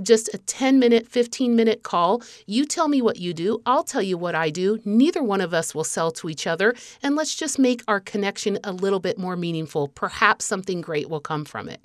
just 0.00 0.32
a 0.32 0.38
10 0.38 0.78
minute, 0.78 1.06
15 1.06 1.54
minute 1.54 1.82
call. 1.82 2.22
You 2.46 2.64
tell 2.64 2.88
me 2.88 3.02
what 3.02 3.18
you 3.18 3.34
do, 3.34 3.60
I'll 3.66 3.84
tell 3.84 4.00
you 4.00 4.16
what 4.16 4.34
I 4.34 4.48
do. 4.48 4.78
Neither 4.84 5.22
one 5.22 5.40
of 5.40 5.52
us 5.52 5.74
will 5.74 5.84
sell 5.84 6.10
to 6.12 6.28
each 6.28 6.46
other, 6.46 6.74
and 7.02 7.16
let's 7.16 7.34
just 7.34 7.58
make 7.58 7.82
our 7.88 8.00
connection 8.00 8.58
a 8.64 8.72
little 8.72 9.00
bit 9.00 9.18
more 9.18 9.36
meaningful. 9.36 9.88
Perhaps 9.88 10.44
something 10.44 10.80
great 10.80 11.08
will 11.08 11.20
come 11.20 11.44
from 11.44 11.68
it. 11.68 11.80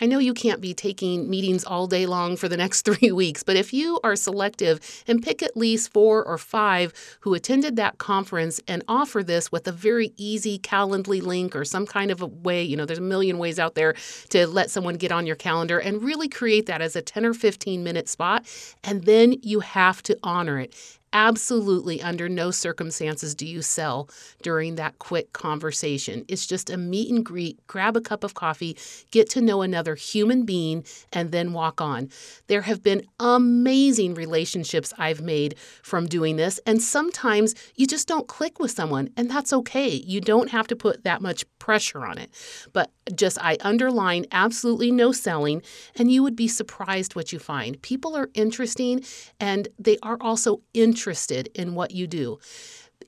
I 0.00 0.06
know 0.06 0.18
you 0.18 0.32
can't 0.32 0.60
be 0.60 0.74
taking 0.74 1.28
meetings 1.28 1.64
all 1.64 1.88
day 1.88 2.06
long 2.06 2.36
for 2.36 2.48
the 2.48 2.56
next 2.56 2.82
three 2.84 3.10
weeks, 3.10 3.42
but 3.42 3.56
if 3.56 3.72
you 3.72 3.98
are 4.04 4.16
selective 4.16 5.04
and 5.06 5.22
pick 5.22 5.42
at 5.42 5.56
least 5.56 5.92
four 5.92 6.24
or 6.24 6.38
five 6.38 6.92
who 7.20 7.34
attended 7.34 7.76
that 7.76 7.98
conference 7.98 8.60
and 8.68 8.84
offer 8.86 9.22
this 9.22 9.50
with 9.50 9.66
a 9.66 9.72
very 9.72 10.12
easy 10.16 10.58
Calendly 10.58 11.20
link 11.20 11.56
or 11.56 11.64
some 11.64 11.86
kind 11.86 12.10
of 12.10 12.22
a 12.22 12.26
way, 12.26 12.62
you 12.62 12.76
know, 12.76 12.84
there's 12.84 12.98
a 12.98 13.02
million 13.02 13.38
ways 13.38 13.58
out 13.58 13.74
there 13.74 13.94
to 14.30 14.46
let 14.46 14.70
someone 14.70 14.94
get 14.94 15.12
on 15.12 15.26
your 15.26 15.36
calendar 15.36 15.78
and 15.78 16.02
really 16.02 16.28
create 16.28 16.66
that 16.66 16.80
as 16.80 16.94
a 16.94 17.02
10 17.02 17.24
or 17.24 17.34
15 17.34 17.82
minute 17.82 18.08
spot. 18.08 18.46
And 18.84 19.04
then 19.04 19.34
you 19.42 19.60
have 19.60 20.02
to 20.04 20.16
honor 20.22 20.60
it. 20.60 20.74
Absolutely, 21.12 22.02
under 22.02 22.28
no 22.28 22.50
circumstances 22.50 23.34
do 23.34 23.46
you 23.46 23.62
sell 23.62 24.10
during 24.42 24.74
that 24.74 24.98
quick 24.98 25.32
conversation. 25.32 26.22
It's 26.28 26.46
just 26.46 26.68
a 26.68 26.76
meet 26.76 27.10
and 27.10 27.24
greet, 27.24 27.66
grab 27.66 27.96
a 27.96 28.00
cup 28.02 28.24
of 28.24 28.34
coffee, 28.34 28.76
get 29.10 29.30
to 29.30 29.40
know 29.40 29.62
another 29.62 29.94
human 29.94 30.44
being, 30.44 30.84
and 31.12 31.32
then 31.32 31.54
walk 31.54 31.80
on. 31.80 32.10
There 32.48 32.60
have 32.62 32.82
been 32.82 33.06
amazing 33.18 34.14
relationships 34.14 34.92
I've 34.98 35.22
made 35.22 35.56
from 35.82 36.06
doing 36.06 36.36
this, 36.36 36.60
and 36.66 36.82
sometimes 36.82 37.54
you 37.74 37.86
just 37.86 38.06
don't 38.06 38.28
click 38.28 38.58
with 38.58 38.70
someone, 38.70 39.08
and 39.16 39.30
that's 39.30 39.52
okay. 39.54 39.88
You 39.88 40.20
don't 40.20 40.50
have 40.50 40.66
to 40.66 40.76
put 40.76 41.04
that 41.04 41.22
much 41.22 41.46
pressure 41.58 42.04
on 42.04 42.18
it. 42.18 42.30
But 42.74 42.90
just 43.16 43.38
I 43.42 43.56
underline 43.60 44.26
absolutely 44.32 44.90
no 44.90 45.12
selling, 45.12 45.62
and 45.96 46.10
you 46.10 46.22
would 46.22 46.36
be 46.36 46.48
surprised 46.48 47.14
what 47.16 47.32
you 47.32 47.38
find. 47.38 47.80
People 47.82 48.16
are 48.16 48.30
interesting, 48.34 49.04
and 49.40 49.68
they 49.78 49.98
are 50.02 50.18
also 50.20 50.62
interested 50.74 51.48
in 51.54 51.74
what 51.74 51.92
you 51.92 52.06
do. 52.06 52.38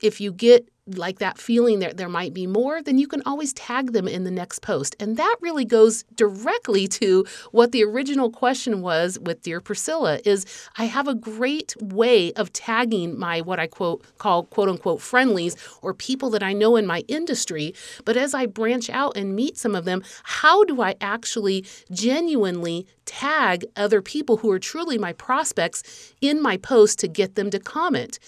If 0.01 0.21
you 0.21 0.31
get 0.31 0.67
like 0.87 1.19
that 1.19 1.37
feeling 1.37 1.79
that 1.79 1.97
there 1.97 2.09
might 2.09 2.33
be 2.33 2.47
more, 2.47 2.81
then 2.81 2.97
you 2.97 3.07
can 3.07 3.21
always 3.25 3.53
tag 3.53 3.93
them 3.93 4.07
in 4.07 4.23
the 4.23 4.31
next 4.31 4.61
post. 4.61 4.95
And 4.99 5.17
that 5.17 5.35
really 5.39 5.65
goes 5.65 6.03
directly 6.15 6.87
to 6.87 7.25
what 7.51 7.71
the 7.71 7.83
original 7.83 8.29
question 8.31 8.81
was 8.81 9.19
with 9.19 9.41
Dear 9.41 9.61
Priscilla 9.61 10.19
is 10.25 10.45
I 10.77 10.85
have 10.85 11.07
a 11.07 11.15
great 11.15 11.75
way 11.81 12.33
of 12.33 12.51
tagging 12.53 13.17
my 13.17 13.41
what 13.41 13.59
I 13.59 13.67
quote 13.67 14.05
call 14.17 14.43
quote 14.43 14.69
unquote 14.69 15.01
friendlies 15.01 15.55
or 15.81 15.93
people 15.93 16.29
that 16.31 16.43
I 16.43 16.53
know 16.53 16.75
in 16.75 16.85
my 16.85 17.03
industry. 17.07 17.73
But 18.05 18.17
as 18.17 18.33
I 18.33 18.45
branch 18.45 18.89
out 18.89 19.15
and 19.15 19.35
meet 19.35 19.57
some 19.57 19.75
of 19.75 19.85
them, 19.85 20.03
how 20.23 20.63
do 20.63 20.81
I 20.81 20.95
actually 20.99 21.65
genuinely 21.91 22.87
tag 23.05 23.65
other 23.75 24.01
people 24.01 24.37
who 24.37 24.49
are 24.51 24.59
truly 24.59 24.97
my 24.97 25.13
prospects 25.13 26.13
in 26.21 26.41
my 26.41 26.57
post 26.57 26.99
to 26.99 27.07
get 27.07 27.35
them 27.35 27.49
to 27.51 27.59
comment? 27.59 28.19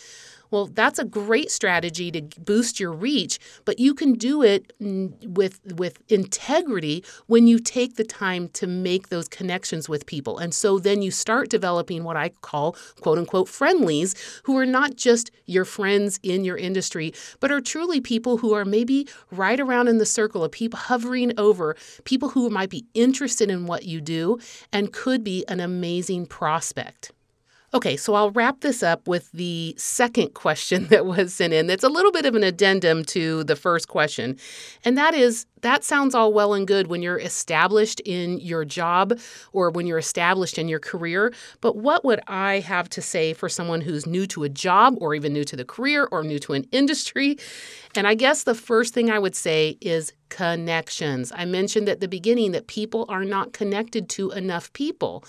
Well, 0.54 0.68
that's 0.68 1.00
a 1.00 1.04
great 1.04 1.50
strategy 1.50 2.12
to 2.12 2.22
boost 2.40 2.80
your 2.80 2.92
reach, 2.92 3.40
but 3.66 3.80
you 3.80 3.96
can 3.96 4.14
do 4.14 4.44
it 4.44 4.72
with 4.80 5.60
with 5.66 5.98
integrity 6.10 7.04
when 7.26 7.48
you 7.48 7.58
take 7.58 7.96
the 7.96 8.04
time 8.04 8.50
to 8.50 8.68
make 8.68 9.10
those 9.10 9.28
connections 9.28 9.90
with 9.90 10.06
people. 10.06 10.38
And 10.38 10.54
so 10.54 10.78
then 10.78 11.02
you 11.02 11.10
start 11.10 11.50
developing 11.50 12.04
what 12.04 12.18
I 12.18 12.30
call 12.30 12.76
quote 13.02 13.18
unquote 13.18 13.50
friendlies 13.50 14.14
who 14.44 14.56
are 14.60 14.68
not 14.68 14.96
just 14.96 15.32
your 15.48 15.66
friends 15.66 16.20
in 16.22 16.44
your 16.44 16.58
industry, 16.58 17.16
but 17.40 17.52
are 17.52 17.60
truly 17.60 18.00
people 18.00 18.38
who 18.38 18.54
are 18.54 18.64
maybe 18.64 19.08
right 19.32 19.60
around 19.60 19.88
in 19.88 19.98
the 19.98 20.06
circle 20.06 20.44
of 20.44 20.52
people 20.52 20.78
hovering 20.78 21.34
over 21.40 21.76
people 22.04 22.30
who 22.30 22.52
might 22.52 22.70
be 22.70 22.86
interested 22.94 23.50
in 23.50 23.66
what 23.66 23.86
you 23.86 24.00
do 24.00 24.38
and 24.72 24.94
could 24.94 25.24
be 25.24 25.44
an 25.48 25.60
amazing 25.60 26.28
prospect. 26.28 27.12
Okay, 27.76 27.98
so 27.98 28.14
I'll 28.14 28.30
wrap 28.30 28.60
this 28.60 28.84
up 28.84 29.08
with 29.08 29.32
the 29.32 29.74
second 29.80 30.34
question 30.36 30.88
that 30.88 31.06
was 31.06 31.34
sent 31.34 31.54
in. 31.54 31.66
That's 31.66 31.84
a 31.84 31.90
little 31.90 32.12
bit 32.12 32.26
of 32.26 32.36
an 32.36 32.44
addendum 32.44 33.04
to 33.06 33.44
the 33.46 33.56
first 33.56 33.88
question. 33.88 34.38
And 34.86 34.98
that 34.98 35.14
is 35.16 35.48
that 35.62 35.84
sounds 35.84 36.14
all 36.14 36.34
well 36.34 36.54
and 36.54 36.68
good 36.68 36.88
when 36.88 37.02
you're 37.02 37.18
established 37.20 38.02
in 38.02 38.38
your 38.40 38.66
job 38.66 39.18
or 39.54 39.72
when 39.72 39.88
you're 39.88 39.98
established 39.98 40.58
in 40.58 40.68
your 40.68 40.80
career. 40.80 41.34
But 41.62 41.78
what 41.78 42.04
would 42.04 42.20
I 42.28 42.60
have 42.60 42.90
to 42.90 43.02
say 43.02 43.34
for 43.34 43.48
someone 43.48 43.80
who's 43.82 44.06
new 44.06 44.28
to 44.28 44.44
a 44.44 44.50
job 44.50 44.96
or 45.00 45.16
even 45.16 45.32
new 45.32 45.46
to 45.46 45.56
the 45.56 45.66
career 45.66 46.08
or 46.12 46.22
new 46.22 46.38
to 46.40 46.54
an 46.54 46.66
industry? 46.74 47.38
And 47.96 48.06
I 48.06 48.14
guess 48.14 48.44
the 48.44 48.56
first 48.56 48.94
thing 48.94 49.10
I 49.10 49.20
would 49.20 49.36
say 49.36 49.78
is 49.80 50.12
connections. 50.34 51.32
I 51.36 51.46
mentioned 51.46 51.88
at 51.88 52.00
the 52.00 52.08
beginning 52.08 52.54
that 52.54 52.66
people 52.66 53.06
are 53.08 53.24
not 53.24 53.54
connected 53.54 54.10
to 54.10 54.32
enough 54.32 54.74
people. 54.74 55.24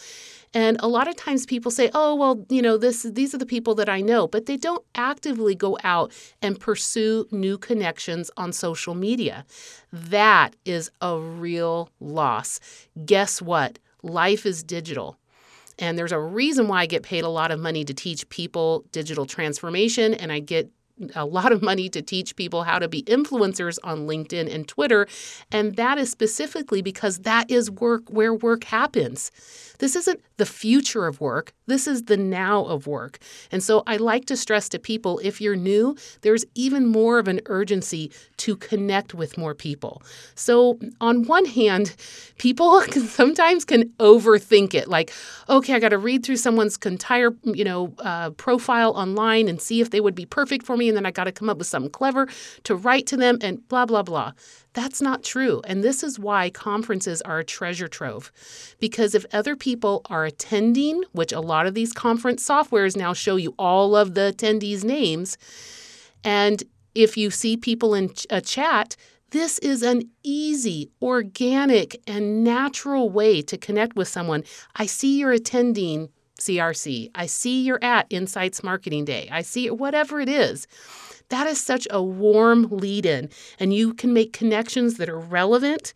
And 0.54 0.78
a 0.80 0.88
lot 0.88 1.08
of 1.08 1.16
times 1.16 1.44
people 1.44 1.70
say, 1.70 1.90
"Oh, 1.92 2.14
well, 2.14 2.46
you 2.48 2.62
know, 2.62 2.78
this 2.78 3.02
these 3.02 3.34
are 3.34 3.38
the 3.38 3.52
people 3.54 3.74
that 3.74 3.88
I 3.88 4.00
know," 4.00 4.26
but 4.26 4.46
they 4.46 4.56
don't 4.56 4.82
actively 4.94 5.54
go 5.54 5.76
out 5.84 6.10
and 6.40 6.58
pursue 6.58 7.26
new 7.30 7.58
connections 7.58 8.30
on 8.38 8.52
social 8.52 8.94
media. 8.94 9.44
That 9.92 10.56
is 10.64 10.90
a 11.02 11.18
real 11.18 11.90
loss. 12.00 12.60
Guess 13.04 13.42
what? 13.42 13.78
Life 14.02 14.46
is 14.46 14.62
digital. 14.62 15.18
And 15.78 15.98
there's 15.98 16.12
a 16.12 16.20
reason 16.40 16.68
why 16.68 16.82
I 16.82 16.86
get 16.86 17.02
paid 17.02 17.24
a 17.24 17.28
lot 17.40 17.50
of 17.50 17.58
money 17.60 17.84
to 17.84 17.92
teach 17.92 18.28
people 18.28 18.84
digital 18.92 19.26
transformation 19.26 20.14
and 20.14 20.30
I 20.32 20.38
get 20.38 20.70
a 21.14 21.24
lot 21.24 21.52
of 21.52 21.62
money 21.62 21.88
to 21.88 22.02
teach 22.02 22.36
people 22.36 22.62
how 22.62 22.78
to 22.78 22.88
be 22.88 23.02
influencers 23.04 23.78
on 23.82 24.06
LinkedIn 24.06 24.52
and 24.52 24.68
Twitter. 24.68 25.06
And 25.50 25.76
that 25.76 25.98
is 25.98 26.10
specifically 26.10 26.82
because 26.82 27.18
that 27.20 27.50
is 27.50 27.70
work 27.70 28.02
where 28.08 28.34
work 28.34 28.64
happens. 28.64 29.30
This 29.78 29.96
isn't 29.96 30.20
the 30.36 30.46
future 30.46 31.06
of 31.06 31.20
work. 31.20 31.52
This 31.66 31.86
is 31.86 32.04
the 32.04 32.16
now 32.16 32.64
of 32.64 32.86
work. 32.86 33.18
And 33.50 33.62
so 33.62 33.82
I 33.86 33.96
like 33.96 34.26
to 34.26 34.36
stress 34.36 34.68
to 34.70 34.78
people 34.78 35.20
if 35.22 35.40
you're 35.40 35.56
new, 35.56 35.96
there's 36.20 36.44
even 36.54 36.86
more 36.86 37.18
of 37.18 37.28
an 37.28 37.40
urgency 37.46 38.10
to 38.38 38.56
connect 38.56 39.14
with 39.14 39.38
more 39.38 39.54
people. 39.54 40.02
So, 40.34 40.78
on 41.00 41.24
one 41.24 41.44
hand, 41.44 41.94
people 42.38 42.80
can, 42.90 43.02
sometimes 43.02 43.64
can 43.64 43.88
overthink 43.98 44.74
it 44.74 44.88
like, 44.88 45.12
okay, 45.48 45.74
I 45.74 45.78
got 45.78 45.90
to 45.90 45.98
read 45.98 46.24
through 46.24 46.36
someone's 46.36 46.76
entire, 46.84 47.30
you 47.44 47.64
know, 47.64 47.94
uh, 48.00 48.30
profile 48.30 48.90
online 48.92 49.48
and 49.48 49.60
see 49.60 49.80
if 49.80 49.90
they 49.90 50.00
would 50.00 50.14
be 50.14 50.26
perfect 50.26 50.66
for 50.66 50.76
me. 50.76 50.88
And 50.88 50.96
then 50.96 51.06
I 51.06 51.10
got 51.10 51.24
to 51.24 51.32
come 51.32 51.48
up 51.48 51.58
with 51.58 51.66
something 51.66 51.90
clever 51.90 52.28
to 52.64 52.74
write 52.74 53.06
to 53.06 53.16
them 53.16 53.38
and 53.40 53.66
blah, 53.68 53.86
blah, 53.86 54.02
blah. 54.02 54.32
That's 54.74 55.00
not 55.00 55.22
true. 55.22 55.62
And 55.66 55.82
this 55.82 56.02
is 56.02 56.18
why 56.18 56.50
conferences 56.50 57.22
are 57.22 57.38
a 57.38 57.44
treasure 57.44 57.88
trove. 57.88 58.30
Because 58.80 59.14
if 59.14 59.24
other 59.32 59.56
people 59.56 60.02
are 60.06 60.24
attending, 60.24 61.04
which 61.12 61.32
a 61.32 61.40
lot 61.40 61.66
of 61.66 61.74
these 61.74 61.92
conference 61.92 62.46
softwares 62.46 62.96
now 62.96 63.12
show 63.12 63.36
you 63.36 63.54
all 63.58 63.96
of 63.96 64.14
the 64.14 64.34
attendees' 64.36 64.84
names, 64.84 65.38
and 66.24 66.62
if 66.94 67.16
you 67.16 67.30
see 67.30 67.56
people 67.56 67.94
in 67.94 68.12
a 68.30 68.40
chat, 68.40 68.96
this 69.30 69.58
is 69.60 69.82
an 69.82 70.10
easy, 70.22 70.90
organic, 71.02 72.00
and 72.06 72.44
natural 72.44 73.10
way 73.10 73.42
to 73.42 73.56
connect 73.56 73.96
with 73.96 74.08
someone. 74.08 74.44
I 74.76 74.86
see 74.86 75.18
you're 75.18 75.32
attending 75.32 76.08
CRC. 76.38 77.10
I 77.14 77.26
see 77.26 77.62
you're 77.62 77.82
at 77.82 78.06
Insights 78.10 78.62
Marketing 78.62 79.04
Day. 79.04 79.28
I 79.30 79.42
see 79.42 79.70
whatever 79.70 80.20
it 80.20 80.28
is. 80.28 80.66
That 81.28 81.46
is 81.46 81.60
such 81.60 81.86
a 81.90 82.02
warm 82.02 82.68
lead 82.70 83.06
in, 83.06 83.30
and 83.58 83.72
you 83.72 83.94
can 83.94 84.12
make 84.12 84.32
connections 84.32 84.96
that 84.98 85.08
are 85.08 85.18
relevant. 85.18 85.94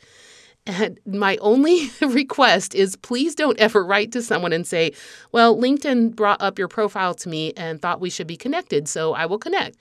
And 0.67 1.01
my 1.07 1.39
only 1.39 1.91
request 2.03 2.75
is 2.75 2.97
please 2.97 3.35
don't 3.35 3.59
ever 3.59 3.85
write 3.85 4.13
to 4.13 4.23
someone 4.23 4.53
and 4.53 4.67
say, 4.67 4.93
Well, 5.33 5.57
LinkedIn 5.57 6.15
brought 6.15 6.43
up 6.43 6.59
your 6.59 6.69
profile 6.69 7.15
to 7.15 7.29
me 7.29 7.53
and 7.57 7.81
thought 7.81 8.01
we 8.01 8.11
should 8.11 8.27
be 8.27 8.37
connected, 8.37 8.89
so 8.89 9.15
I 9.15 9.27
will 9.27 9.39
connect. 9.39 9.79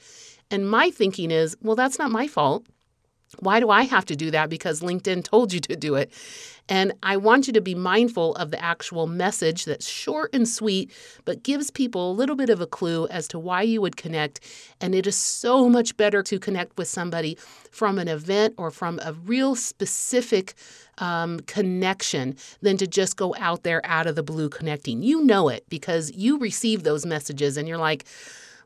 And 0.50 0.70
my 0.70 0.90
thinking 0.92 1.30
is, 1.30 1.58
Well, 1.62 1.76
that's 1.76 2.00
not 2.00 2.12
my 2.12 2.28
fault. 2.28 2.66
Why 3.40 3.60
do 3.60 3.70
I 3.70 3.84
have 3.84 4.06
to 4.06 4.16
do 4.16 4.32
that? 4.32 4.50
Because 4.50 4.82
LinkedIn 4.82 5.24
told 5.24 5.54
you 5.54 5.60
to 5.62 5.76
do 5.76 5.96
it. 5.96 6.12
And 6.70 6.94
I 7.02 7.16
want 7.18 7.48
you 7.48 7.54
to 7.54 7.62
be 7.62 7.76
mindful 7.76 8.36
of 8.36 8.52
the 8.52 8.62
actual 8.62 9.08
message 9.08 9.66
that's 9.66 9.88
short 9.88 10.34
and 10.34 10.48
sweet, 10.48 10.92
but 11.24 11.44
gives 11.44 11.72
people 11.72 12.12
a 12.12 12.14
little 12.14 12.36
bit 12.36 12.50
of 12.50 12.60
a 12.60 12.68
clue 12.68 13.08
as 13.08 13.28
to 13.30 13.40
why 13.40 13.62
you 13.62 13.82
would 13.82 13.96
connect. 13.96 14.42
And 14.82 14.94
it 14.94 15.08
is 15.08 15.16
so 15.16 15.70
much 15.70 15.96
better 15.96 16.22
to 16.24 16.40
connect 16.40 16.78
with 16.78 16.88
somebody 16.88 17.38
from 17.72 18.00
an 18.00 18.08
event 18.08 18.56
or 18.58 18.70
from 18.72 19.00
a 19.04 19.14
real 19.14 19.56
specific 19.56 20.56
um, 20.98 21.40
connection 21.42 22.36
than 22.62 22.76
to 22.78 22.88
just 22.88 23.16
go 23.16 23.34
out 23.38 23.64
there 23.64 23.86
out 23.86 24.08
of 24.08 24.16
the 24.16 24.24
blue 24.24 24.50
connecting. 24.50 25.04
You 25.04 25.24
know 25.24 25.48
it 25.48 25.64
because 25.70 26.12
you 26.14 26.38
receive 26.38 26.84
those 26.84 27.06
messages 27.06 27.56
and 27.56 27.68
you're 27.68 27.78
like, 27.78 28.06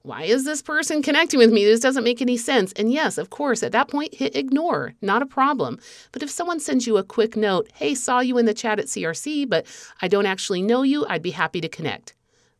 why 0.03 0.23
is 0.23 0.45
this 0.45 0.61
person 0.61 1.03
connecting 1.03 1.37
with 1.37 1.51
me? 1.51 1.63
This 1.63 1.79
doesn't 1.79 2.03
make 2.03 2.21
any 2.21 2.37
sense. 2.37 2.71
And 2.73 2.91
yes, 2.91 3.17
of 3.17 3.29
course, 3.29 3.61
at 3.61 3.71
that 3.73 3.87
point, 3.87 4.15
hit 4.15 4.35
ignore, 4.35 4.93
not 5.01 5.21
a 5.21 5.27
problem. 5.27 5.79
But 6.11 6.23
if 6.23 6.29
someone 6.29 6.59
sends 6.59 6.87
you 6.87 6.97
a 6.97 7.03
quick 7.03 7.35
note, 7.35 7.69
hey, 7.75 7.93
saw 7.93 8.19
you 8.19 8.37
in 8.37 8.45
the 8.45 8.53
chat 8.53 8.79
at 8.79 8.87
CRC, 8.87 9.47
but 9.47 9.65
I 10.01 10.07
don't 10.07 10.25
actually 10.25 10.61
know 10.61 10.81
you, 10.81 11.05
I'd 11.07 11.21
be 11.21 11.31
happy 11.31 11.61
to 11.61 11.69
connect. 11.69 12.15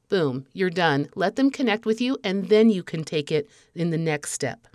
Boom, 0.10 0.46
you're 0.54 0.70
done. 0.70 1.08
Let 1.16 1.36
them 1.36 1.50
connect 1.50 1.86
with 1.86 2.02
you, 2.02 2.18
and 2.24 2.50
then 2.50 2.70
you 2.70 2.84
can 2.84 3.04
take 3.04 3.32
it 3.32 3.50
in 3.74 3.90
the 3.90 3.98
next 3.98 4.34
step. 4.34 4.68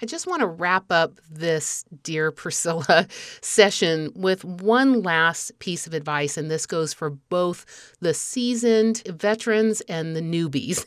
I 0.00 0.06
just 0.06 0.28
want 0.28 0.40
to 0.40 0.46
wrap 0.46 0.92
up 0.92 1.14
this 1.28 1.84
Dear 2.04 2.30
Priscilla 2.32 3.06
session 3.40 4.12
with 4.14 4.44
one 4.44 5.02
last 5.02 5.58
piece 5.58 5.86
of 5.86 5.94
advice, 5.94 6.36
and 6.36 6.50
this 6.50 6.64
goes 6.64 6.94
for 6.94 7.10
both 7.10 7.66
the 8.00 8.14
seasoned 8.14 9.02
veterans 9.06 9.80
and 9.82 10.14
the 10.14 10.22
newbies. 10.22 10.86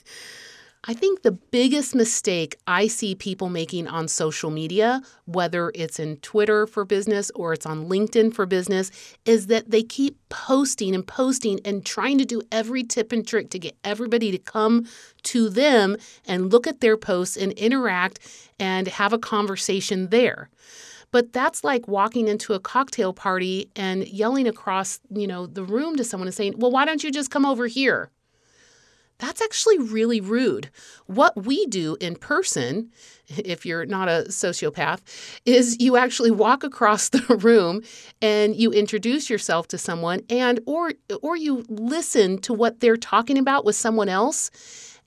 I 0.83 0.95
think 0.95 1.21
the 1.21 1.31
biggest 1.31 1.93
mistake 1.93 2.55
I 2.65 2.87
see 2.87 3.13
people 3.13 3.49
making 3.49 3.87
on 3.87 4.07
social 4.07 4.49
media, 4.49 5.03
whether 5.25 5.71
it's 5.75 5.99
in 5.99 6.17
Twitter 6.17 6.65
for 6.65 6.85
business 6.85 7.29
or 7.35 7.53
it's 7.53 7.67
on 7.67 7.87
LinkedIn 7.87 8.33
for 8.33 8.47
business, 8.47 8.89
is 9.23 9.45
that 9.45 9.69
they 9.69 9.83
keep 9.83 10.17
posting 10.29 10.95
and 10.95 11.05
posting 11.05 11.59
and 11.63 11.85
trying 11.85 12.17
to 12.17 12.25
do 12.25 12.41
every 12.51 12.83
tip 12.83 13.11
and 13.11 13.27
trick 13.27 13.51
to 13.51 13.59
get 13.59 13.77
everybody 13.83 14.31
to 14.31 14.39
come 14.39 14.87
to 15.21 15.49
them 15.49 15.97
and 16.25 16.51
look 16.51 16.65
at 16.65 16.81
their 16.81 16.97
posts 16.97 17.37
and 17.37 17.51
interact 17.51 18.17
and 18.59 18.87
have 18.87 19.13
a 19.13 19.19
conversation 19.19 20.07
there. 20.07 20.49
But 21.11 21.31
that's 21.31 21.63
like 21.63 21.87
walking 21.87 22.27
into 22.27 22.53
a 22.53 22.59
cocktail 22.59 23.13
party 23.13 23.69
and 23.75 24.07
yelling 24.07 24.47
across, 24.47 24.99
you 25.13 25.27
know, 25.27 25.45
the 25.45 25.63
room 25.63 25.95
to 25.97 26.03
someone 26.03 26.27
and 26.27 26.33
saying, 26.33 26.55
"Well, 26.57 26.71
why 26.71 26.85
don't 26.85 27.03
you 27.03 27.11
just 27.11 27.29
come 27.29 27.45
over 27.45 27.67
here?" 27.67 28.09
That's 29.21 29.39
actually 29.39 29.77
really 29.77 30.19
rude. 30.19 30.71
What 31.05 31.45
we 31.45 31.67
do 31.67 31.95
in 32.01 32.15
person, 32.15 32.89
if 33.27 33.67
you're 33.67 33.85
not 33.85 34.09
a 34.09 34.25
sociopath, 34.29 35.01
is 35.45 35.77
you 35.79 35.95
actually 35.95 36.31
walk 36.31 36.63
across 36.63 37.09
the 37.15 37.35
room 37.35 37.83
and 38.19 38.55
you 38.55 38.71
introduce 38.71 39.29
yourself 39.29 39.67
to 39.69 39.77
someone 39.77 40.23
and 40.27 40.59
or 40.65 40.93
or 41.21 41.37
you 41.37 41.63
listen 41.69 42.39
to 42.39 42.53
what 42.53 42.79
they're 42.79 42.97
talking 42.97 43.37
about 43.37 43.63
with 43.63 43.75
someone 43.75 44.09
else 44.09 44.49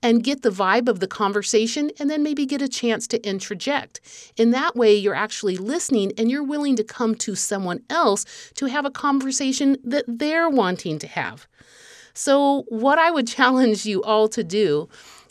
and 0.01 0.23
get 0.23 0.43
the 0.43 0.51
vibe 0.51 0.89
of 0.89 1.01
the 1.01 1.09
conversation 1.09 1.91
and 1.99 2.09
then 2.09 2.23
maybe 2.23 2.47
get 2.47 2.63
a 2.63 2.69
chance 2.69 3.09
to 3.09 3.29
interject. 3.29 4.01
In 4.37 4.53
that 4.53 4.77
way, 4.77 4.95
you're 4.95 5.15
actually 5.15 5.57
listening 5.57 6.13
and 6.17 6.31
you're 6.31 6.45
willing 6.45 6.77
to 6.77 6.85
come 6.85 7.17
to 7.17 7.35
someone 7.35 7.83
else 7.91 8.53
to 8.55 8.67
have 8.67 8.85
a 8.85 8.91
conversation 8.91 9.77
that 9.83 10.05
they're 10.07 10.49
wanting 10.49 11.01
to 11.01 11.09
have. 11.09 11.49
So, 12.15 12.65
what 12.69 12.99
I 12.99 13.11
would 13.11 13.27
challenge 13.39 13.85
you 13.85 14.03
all 14.03 14.29
to 14.29 14.45
do 14.45 14.89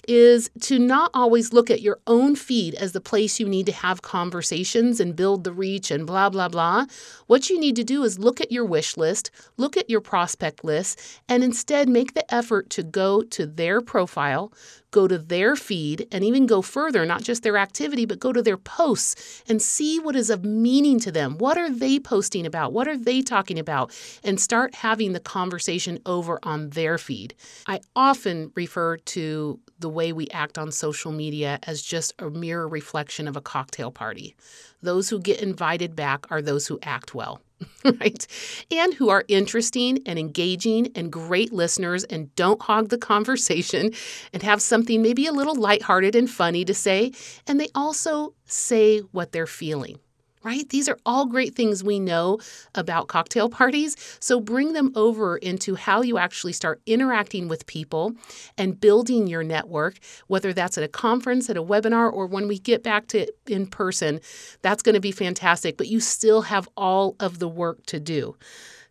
is 0.08 0.50
to 0.60 0.80
not 0.80 1.10
always 1.14 1.54
look 1.54 1.72
at 1.72 1.82
your 1.82 2.00
own 2.08 2.36
feed 2.36 2.76
as 2.76 2.92
the 2.92 3.02
place 3.02 3.40
you 3.40 3.48
need 3.48 3.66
to 3.66 3.72
have 3.72 4.02
conversations 4.02 5.00
and 5.00 5.16
build 5.16 5.44
the 5.44 5.54
reach 5.54 5.92
and 5.92 6.06
blah, 6.06 6.30
blah, 6.30 6.50
blah. 6.50 6.86
What 7.28 7.50
you 7.50 7.60
need 7.60 7.76
to 7.78 7.84
do 7.84 8.04
is 8.04 8.20
look 8.20 8.42
at 8.42 8.52
your 8.52 8.66
wish 8.66 8.98
list, 8.98 9.32
look 9.58 9.78
at 9.78 9.90
your 9.90 10.02
prospect 10.02 10.64
list, 10.64 11.00
and 11.30 11.44
instead 11.44 11.88
make 11.88 12.14
the 12.14 12.34
effort 12.34 12.70
to 12.72 12.84
go 12.84 13.22
to 13.22 13.46
their 13.46 13.82
profile, 13.82 14.52
go 14.94 15.08
to 15.10 15.18
their 15.18 15.58
feed 15.58 16.08
and 16.12 16.24
even 16.24 16.46
go 16.46 16.62
further, 16.62 17.06
not 17.06 17.22
just 17.22 17.44
their 17.44 17.58
activity, 17.58 18.06
but 18.06 18.20
go 18.20 18.32
to 18.32 18.42
their 18.42 18.56
posts 18.56 19.44
and 19.50 19.62
see 19.62 20.00
what 20.00 20.16
is 20.16 20.30
of 20.30 20.46
meaning 20.46 21.00
to 21.02 21.12
them. 21.12 21.38
What 21.38 21.58
are 21.58 21.70
they 21.70 22.00
posting 22.00 22.46
about? 22.46 22.72
What 22.72 22.88
are 22.88 22.96
they 22.96 23.22
talking 23.22 23.60
about? 23.60 23.92
And 24.24 24.40
start 24.40 24.76
having 24.76 25.12
the 25.12 25.20
conversation 25.20 26.00
over 26.06 26.40
on 26.44 26.70
their 26.70 26.98
feed. 26.98 27.34
I 27.68 27.82
often 27.96 28.54
refer 28.56 28.98
to 28.98 29.60
the 29.80 29.90
way 29.90 30.14
we 30.14 30.30
act 30.30 30.58
on 30.58 30.72
social 30.72 31.12
media 31.12 31.60
as 31.64 31.82
just 31.82 32.14
a 32.20 32.30
mirror 32.30 32.68
reflection 32.68 33.28
of 33.28 33.36
a 33.36 33.42
cocktail 33.42 33.92
party. 33.92 34.36
Those 34.82 35.10
who 35.10 35.20
get 35.20 35.42
invited 35.42 35.96
back 35.96 36.32
are 36.32 36.42
those 36.42 36.68
who 36.68 36.80
act 36.84 37.16
well. 37.16 37.42
right? 37.86 38.26
And 38.72 38.94
who 38.94 39.10
are 39.10 39.26
interesting 39.28 40.00
and 40.06 40.18
engaging 40.20 40.92
and 40.96 41.12
great 41.12 41.54
listeners 41.54 42.04
and 42.04 42.34
don't 42.36 42.62
hog 42.62 42.90
the 42.90 42.98
conversation 42.98 43.92
and 44.34 44.44
have 44.44 44.62
something 44.62 45.02
maybe 45.02 45.26
a 45.28 45.32
little 45.34 45.56
lighthearted 45.56 46.16
and 46.16 46.30
funny 46.30 46.66
to 46.66 46.74
say. 46.74 47.12
And 47.48 47.60
they 47.60 47.70
also 47.76 48.34
say 48.46 49.00
what 49.00 49.32
they're 49.32 49.48
feeling 49.48 50.00
right? 50.44 50.68
These 50.70 50.90
are 50.90 50.98
all 51.06 51.26
great 51.26 51.56
things 51.56 51.84
we 51.84 52.00
know 52.00 52.40
about 52.76 53.08
cocktail 53.08 53.50
parties. 53.50 53.96
So 54.20 54.40
bring 54.40 54.74
them 54.74 54.92
over 54.96 55.38
into 55.38 55.76
how 55.76 56.02
you 56.02 56.18
actually 56.18 56.54
start 56.54 56.82
interacting 56.86 57.48
with 57.48 57.66
people 57.66 58.14
and 58.58 58.80
building 58.80 59.28
your 59.28 59.44
network, 59.44 60.00
whether 60.28 60.54
that's 60.54 60.78
at 60.78 60.84
a 60.84 60.88
conference, 60.88 61.50
at 61.50 61.58
a 61.58 61.64
webinar, 61.64 62.12
or 62.12 62.28
when 62.28 62.48
we 62.48 62.60
get 62.60 62.84
back 62.84 63.08
to 63.08 63.28
in 63.48 63.68
person. 63.68 64.20
That's 64.62 64.84
going 64.84 64.96
to 64.96 65.02
be 65.02 65.12
fantastic, 65.12 65.78
but 65.78 65.88
you 65.88 66.00
still 66.00 66.44
have 66.44 66.68
all 66.76 67.16
of 67.20 67.40
the 67.40 67.48
work 67.48 67.86
to 67.88 68.00
do. 68.00 68.36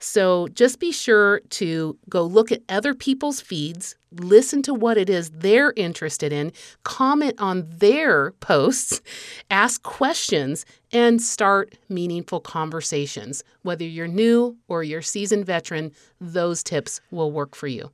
So 0.03 0.49
just 0.49 0.81
be 0.81 0.91
sure 0.91 1.41
to 1.51 1.97
go 2.09 2.25
look 2.25 2.51
at 2.51 2.63
other 2.69 2.93
people's 2.93 3.41
feeds, 3.41 3.95
listen 4.11 4.61
to 4.63 4.75
what 4.75 4.99
it 4.99 5.09
is 5.09 5.31
they're 5.31 5.73
interested 5.77 6.33
in, 6.33 6.53
comment 6.83 7.35
on 7.39 7.69
their 7.69 8.33
posts, 8.33 9.01
ask 9.49 9.81
questions, 9.85 10.67
and 10.93 11.23
start 11.23 11.79
meaningful 11.89 12.41
conversations. 12.41 13.45
Whether 13.63 13.85
you're 13.85 14.09
new 14.09 14.57
or 14.67 14.83
you're 14.83 15.03
seasoned 15.03 15.47
veteran, 15.47 15.93
those 16.21 16.65
tips 16.65 17.01
will 17.13 17.31
work 17.31 17.55
for 17.55 17.69
you. 17.69 17.93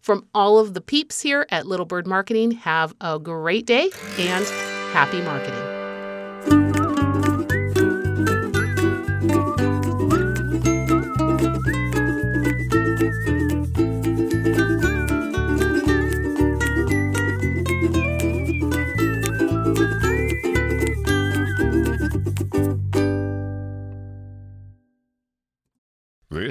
From 0.00 0.28
all 0.32 0.60
of 0.60 0.74
the 0.74 0.80
peeps 0.80 1.22
here 1.22 1.46
at 1.50 1.66
Little 1.66 1.86
Bird 1.86 2.06
Marketing, 2.06 2.52
have 2.52 2.94
a 3.00 3.18
great 3.18 3.66
day 3.66 3.90
and 4.16 4.46
happy 4.92 5.20
marketing. 5.20 5.71